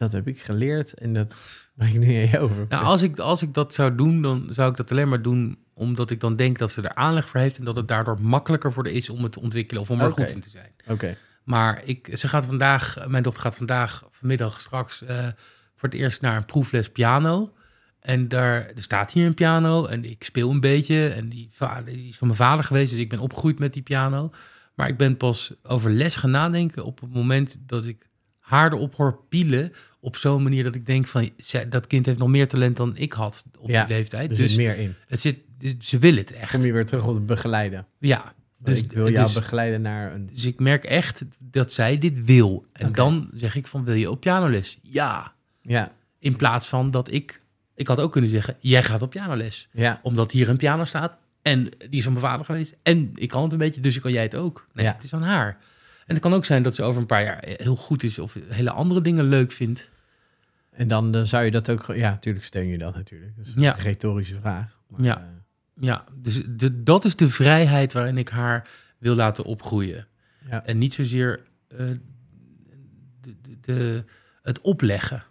[0.00, 1.34] dat heb ik geleerd en dat
[1.76, 2.66] breng ik nu aan je over.
[2.68, 5.58] Nou, als ik, als ik dat zou doen, dan zou ik dat alleen maar doen
[5.74, 8.72] omdat ik dan denk dat ze er aanleg voor heeft en dat het daardoor makkelijker
[8.72, 10.72] voor de is om het te ontwikkelen of om er goed in te zijn.
[10.86, 15.26] Oké, Maar ik, ze gaat vandaag, mijn dochter gaat vandaag, vanmiddag straks, eh,
[15.74, 17.52] voor het eerst naar een proefles piano.
[18.00, 21.08] En daar er staat hier een piano en ik speel een beetje.
[21.08, 23.82] En die, vader, die is van mijn vader geweest, dus ik ben opgegroeid met die
[23.82, 24.30] piano.
[24.74, 28.94] Maar ik ben pas over les gaan nadenken op het moment dat ik haar erop
[28.94, 29.72] hoor pielen.
[30.00, 32.96] Op zo'n manier dat ik denk van, zij- dat kind heeft nog meer talent dan
[32.96, 34.30] ik had op Ja, die leeftijd.
[34.30, 34.94] er Dus zit meer in.
[35.06, 36.52] het zit, dus ze wil het echt.
[36.52, 37.86] Kom je weer terug op het begeleiden.
[37.98, 40.26] Ja, Dus ik wil jou dus- begeleiden naar een...
[40.26, 42.66] dus ik merk echt dat zij dit wil.
[42.72, 44.78] En dan zeg ik van, wil je op pianoles?
[44.82, 45.32] Ja.
[45.62, 47.40] Ja, In plaats van dat ik...
[47.74, 49.68] Ik had ook kunnen zeggen, jij gaat op pianoles.
[49.72, 51.16] ja, Omdat hier een piano staat.
[51.42, 52.76] En die is van mijn vader geweest.
[52.82, 54.66] En ik kan het een beetje, dus kan jij het ook.
[54.72, 54.92] Nee, Ja.
[54.92, 55.58] het is aan haar.
[56.10, 58.18] En het kan ook zijn dat ze over een paar jaar heel goed is...
[58.18, 59.90] of hele andere dingen leuk vindt.
[60.70, 61.86] En dan, dan zou je dat ook...
[61.94, 63.36] Ja, natuurlijk steun je dat natuurlijk.
[63.36, 63.76] Dat is Ja.
[63.76, 64.78] een retorische vraag.
[64.88, 65.16] Maar, Ja.
[65.18, 65.24] eh,
[65.84, 70.06] Ja, dus de, dat is de vrijheid waarin ik haar wil laten opgroeien.
[70.50, 70.64] ja.
[70.64, 71.78] En niet zozeer eh,
[73.20, 74.04] de, de, de,
[74.42, 75.22] het opleggen.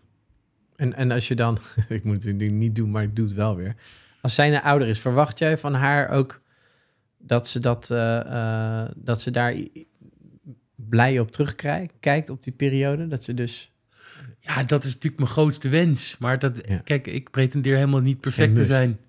[0.76, 1.58] En, en als je dan,
[1.90, 3.76] ik moet het nu niet doen, maar ik doe het wel weer.
[4.22, 6.42] Als zij een ouder is, verwacht jij van haar ook
[7.18, 9.56] dat ze, dat, eh, dat ze daar
[10.90, 13.08] blij op terugkijkt op die periode?
[13.08, 13.72] Dat ze dus.
[14.40, 16.18] Ja, dat is natuurlijk mijn grootste wens.
[16.20, 16.78] Maar dat, Ja.
[16.78, 19.00] kijk, ik pretendeer helemaal niet perfect te zijn.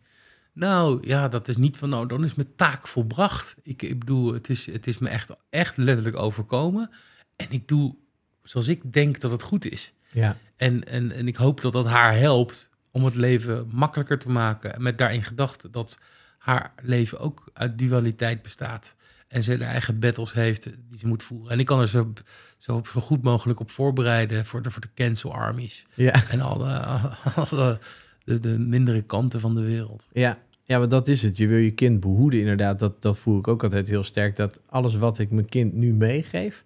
[0.52, 3.56] Nou ja, dat is niet van, nou, dan is mijn taak volbracht.
[3.62, 6.90] Ik, ik bedoel, het is, het is me echt, echt letterlijk overkomen.
[7.36, 7.94] En ik doe
[8.42, 9.92] zoals ik denk dat het goed is.
[10.12, 10.36] Ja.
[10.56, 14.82] En, en, en ik hoop dat dat haar helpt om het leven makkelijker te maken.
[14.82, 15.98] Met daarin gedachte dat
[16.38, 18.94] haar leven ook uit dualiteit bestaat.
[19.30, 21.50] En ze de eigen battles heeft die ze moet voeren.
[21.50, 22.12] En ik kan er zo,
[22.58, 25.86] zo, zo goed mogelijk op voorbereiden voor de, voor de cancel armies.
[25.94, 26.28] Ja.
[26.30, 26.78] En alle,
[27.50, 27.78] alle
[28.24, 30.08] de, de mindere kanten van de wereld.
[30.12, 30.38] Ja.
[30.64, 31.36] Ja, maar dat is het.
[31.36, 32.78] Je wil je kind behoeden, inderdaad.
[32.78, 34.36] Dat, dat voel ik ook altijd heel sterk.
[34.36, 36.64] Dat alles wat ik mijn kind nu meegeef,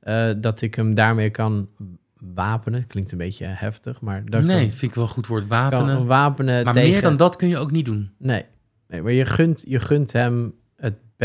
[0.00, 1.68] eh, dat ik hem daarmee kan
[2.34, 2.86] wapenen.
[2.86, 5.46] Klinkt een beetje heftig, maar dat nee, kan, vind ik wel goed woord.
[5.46, 6.06] kan Wapenen.
[6.06, 6.90] wapenen Maar tegen...
[6.90, 8.10] meer dan dat kun je ook niet doen.
[8.16, 8.44] Nee.
[8.88, 10.54] nee, maar je gunt, je gunt hem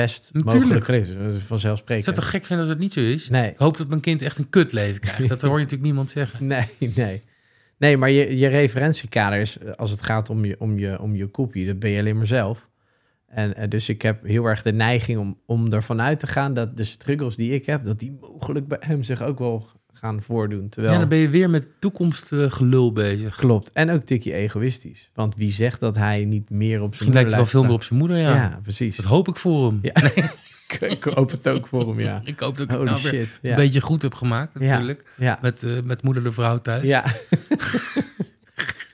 [0.02, 0.88] best Natuurlijk.
[0.88, 1.18] leven.
[1.18, 2.06] Dat is Het vanzelfsprekend.
[2.06, 3.30] zou toch gek zijn als het niet zo is?
[3.30, 5.28] Nee, Ik hoop dat mijn kind echt een kutleven krijgt.
[5.34, 6.45] Dat hoor je natuurlijk niemand zeggen.
[6.48, 7.24] nee, nee.
[7.78, 11.16] Nee, maar je, je referentiekader is, eh, als het gaat om je, om je, om
[11.16, 12.70] je kopie, dat ben je alleen maar zelf.
[13.28, 16.54] En eh, dus ik heb heel erg de neiging om, om ervan uit te gaan
[16.54, 19.66] dat de struggles die ik heb, dat die mogelijk bij hem zich ook wel
[20.02, 20.70] gaan voordoen.
[20.70, 23.36] Terwijl, Ja, dan ben je weer met toekomstgelul bezig.
[23.36, 23.72] klopt.
[23.72, 25.10] En ook tikje egoïstisch.
[25.14, 27.64] Want wie zegt dat hij niet meer op zijn Misschien lijkt hij wel moeder veel
[27.64, 28.36] meer op zijn moeder, ja.
[28.36, 28.95] Ja, precies.
[28.95, 29.80] Dat hoop ik voor hem.
[29.82, 29.93] Ja.
[30.68, 32.22] ik, ik hoop het ook voor hem, ja.
[32.34, 33.39] Ik hoop dat ik het Holy nou shit.
[33.41, 35.04] een beetje goed heb gemaakt, natuurlijk.
[35.16, 35.39] Ja.
[35.41, 36.84] Met, eh, met moeder de vrouw thuis.
[36.84, 37.04] Ja.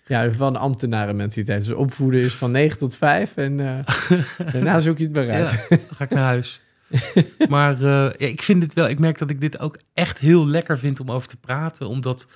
[0.07, 1.65] ja, van de ambtenarenmentaliteit.
[1.65, 4.19] Dus opvoeden is van 9 tot 5 en eh,
[4.53, 5.49] daarna zoek je het uit.
[5.49, 6.61] Ja, dan ga ik naar huis.
[7.49, 10.47] maar eh, ja, ik vind het wel, ik merk dat ik dit ook echt heel
[10.47, 11.87] lekker vind om over te praten.
[11.87, 12.27] Omdat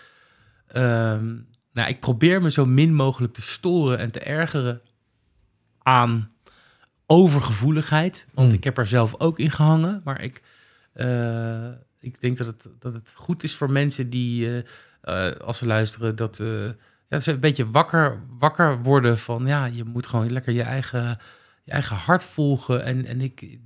[0.67, 1.35] ehm,
[1.73, 4.81] nou, ik probeer me zo min mogelijk te storen en te ergeren
[5.81, 6.31] aan
[7.05, 8.27] overgevoeligheid.
[8.33, 8.57] Want Hmm.
[8.57, 10.01] ik heb er zelf ook in gehangen.
[10.03, 10.41] Maar ik,
[10.93, 14.63] eh, ik denk dat het, dat het goed is voor mensen die,
[15.01, 16.41] eh, als ze luisteren, dat,
[17.07, 21.19] ja, ze een beetje wakker, wakker worden van, ja, je moet gewoon lekker je eigen,
[21.67, 22.83] je eigen hart volgen.
[22.83, 23.57] En, en ik,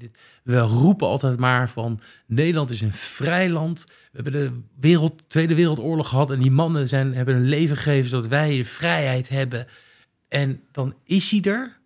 [0.43, 3.85] we roepen altijd maar van, Nederland is een vrij land.
[3.87, 8.09] We hebben de wereld, Tweede Wereldoorlog gehad en die mannen zijn, hebben een leven gegeven
[8.09, 9.67] zodat wij de vrijheid hebben.
[10.29, 11.77] En dan is hij er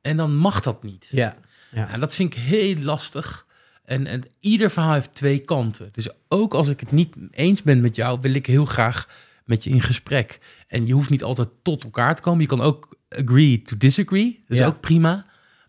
[0.00, 1.06] en dan mag dat niet.
[1.10, 1.36] Ja.
[1.70, 1.88] Ja.
[1.90, 3.46] En dat vind ik heel lastig.
[3.84, 5.88] En, en ieder verhaal heeft twee kanten.
[5.92, 9.08] Dus ook als ik het niet eens ben met jou, wil ik heel graag
[9.44, 10.38] met je in gesprek.
[10.66, 12.40] En je hoeft niet altijd tot elkaar te komen.
[12.40, 14.32] Je kan ook agree to disagree.
[14.46, 14.66] Dat is Ja.
[14.66, 15.26] ook prima.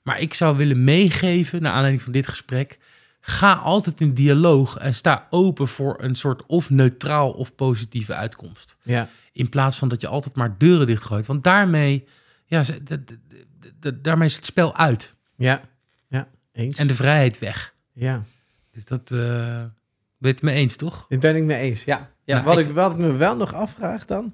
[0.10, 2.78] Maar ik zou willen meegeven, naar aanleiding van dit gesprek...
[3.22, 8.76] ga altijd in dialoog en sta open voor een soort of neutraal of positieve uitkomst.
[8.84, 9.10] Ja.
[9.32, 11.26] In plaats van dat je altijd maar deuren dichtgooit.
[11.28, 12.08] Want daarmee,
[12.46, 12.64] ja,
[14.02, 15.14] daarmee is het spel uit.
[15.36, 15.62] Ja.
[16.08, 16.28] Ja.
[16.52, 16.76] Eens.
[16.78, 17.74] En de vrijheid weg.
[17.94, 18.22] ja.
[18.74, 19.20] Dus dat eh
[20.18, 21.06] ben je het mee eens, toch?
[21.08, 21.84] Dit ben ik mee eens.
[21.84, 22.12] Ja.
[22.24, 24.34] ja Nou, wat, ik- ik, wat ik me wel nog afvraag dan,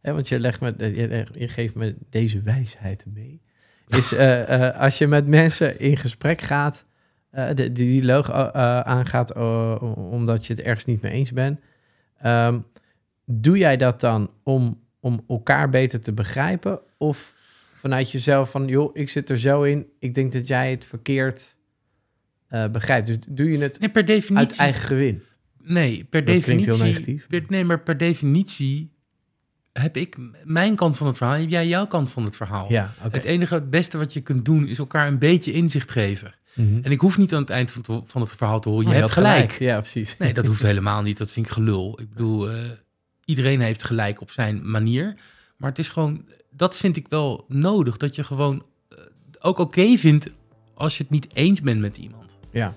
[0.00, 3.42] hè, want je, legt me, je, je geeft me deze wijsheid mee,
[3.88, 6.86] is eh, eh, als je met mensen in gesprek gaat,
[7.30, 9.32] eh, de, die eh, aangaat
[9.94, 11.60] omdat je het ergens niet mee eens bent,
[12.18, 12.58] ehm,
[13.24, 17.34] doe jij dat dan om, om elkaar beter te begrijpen of
[17.74, 21.56] vanuit jezelf van, joh, ik zit er zo in, ik denk dat jij het verkeerd
[22.72, 23.06] begrijpt.
[23.06, 24.48] Dus doe je het Nee, per definitie.
[24.48, 25.22] uit eigen gewin?
[25.62, 26.82] Nee, per Dat klinkt definitie.
[26.84, 27.26] heel negatief.
[27.26, 28.92] Per, nee, maar per definitie
[29.80, 31.36] heb ik mijn kant van het verhaal.
[31.36, 32.66] Heb jij jouw kant van het verhaal?
[32.72, 32.92] Ja.
[33.10, 36.34] Het enige, het beste wat je kunt doen, is elkaar een beetje inzicht geven.
[36.54, 36.78] Mhm.
[36.82, 38.84] En ik hoef niet aan het eind van het, van het verhaal te horen.
[38.84, 39.52] Je Oh, hebt had gelijk.
[39.58, 40.16] Ja, precies.
[40.18, 41.18] Nee, dat hoeft helemaal niet.
[41.18, 42.00] Dat vind ik gelul.
[42.00, 42.56] Ik bedoel, eh,
[43.24, 45.14] iedereen heeft gelijk op zijn manier.
[45.56, 47.96] Maar het is gewoon, dat vind ik wel nodig.
[47.96, 48.98] Dat je gewoon eh,
[49.40, 50.28] ook oké vindt
[50.74, 52.36] als je het niet eens bent met iemand.
[52.52, 52.74] Ja.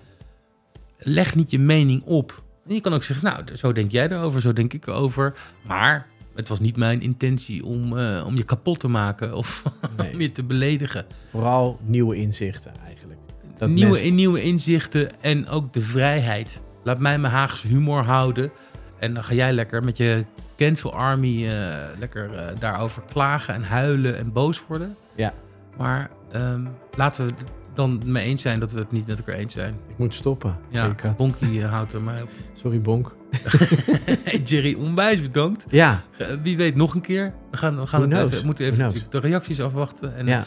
[0.97, 2.43] Leg niet je mening op.
[2.67, 5.33] En je kan ook zeggen, nou, zo denk jij erover, zo denk ik erover.
[5.61, 9.63] Maar het was niet mijn intentie om, eh, om je kapot te maken of
[9.97, 10.13] Nee.
[10.13, 11.05] om je te beledigen.
[11.29, 13.19] Vooral nieuwe inzichten eigenlijk.
[13.57, 16.61] Dat nieuwe, mensen- nieuwe inzichten en ook de vrijheid.
[16.83, 18.51] Laat mij mijn Haagse humor houden.
[18.99, 20.25] En dan ga jij lekker met je
[20.55, 24.95] cancel army eh, lekker eh, daarover klagen en huilen en boos worden.
[25.15, 25.33] Ja.
[25.77, 26.65] Maar ehm,
[26.97, 29.73] laten we het dan mee eens zijn dat we het niet met elkaar eens zijn.
[29.89, 30.55] Ik moet stoppen.
[30.69, 32.29] Ja, Bonkie houdt er mij op.
[32.61, 33.15] Sorry, Bonk.
[34.45, 35.65] Jerry, onwijs bedankt.
[35.69, 37.33] Ja, Eh, wie weet nog een keer.
[37.51, 40.15] We gaan, we gaan Who het even, moeten even de reacties afwachten.
[40.15, 40.45] En ja.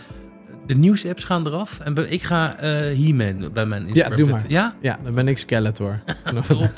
[0.66, 1.80] de nieuwsapps gaan eraf.
[1.80, 4.50] En ik ga eh He-Man bij mijn Instagram doe zetten.
[4.50, 4.74] Ja?
[4.80, 6.00] ja, dan ben ik Skeletor.
[6.48, 6.70] Top.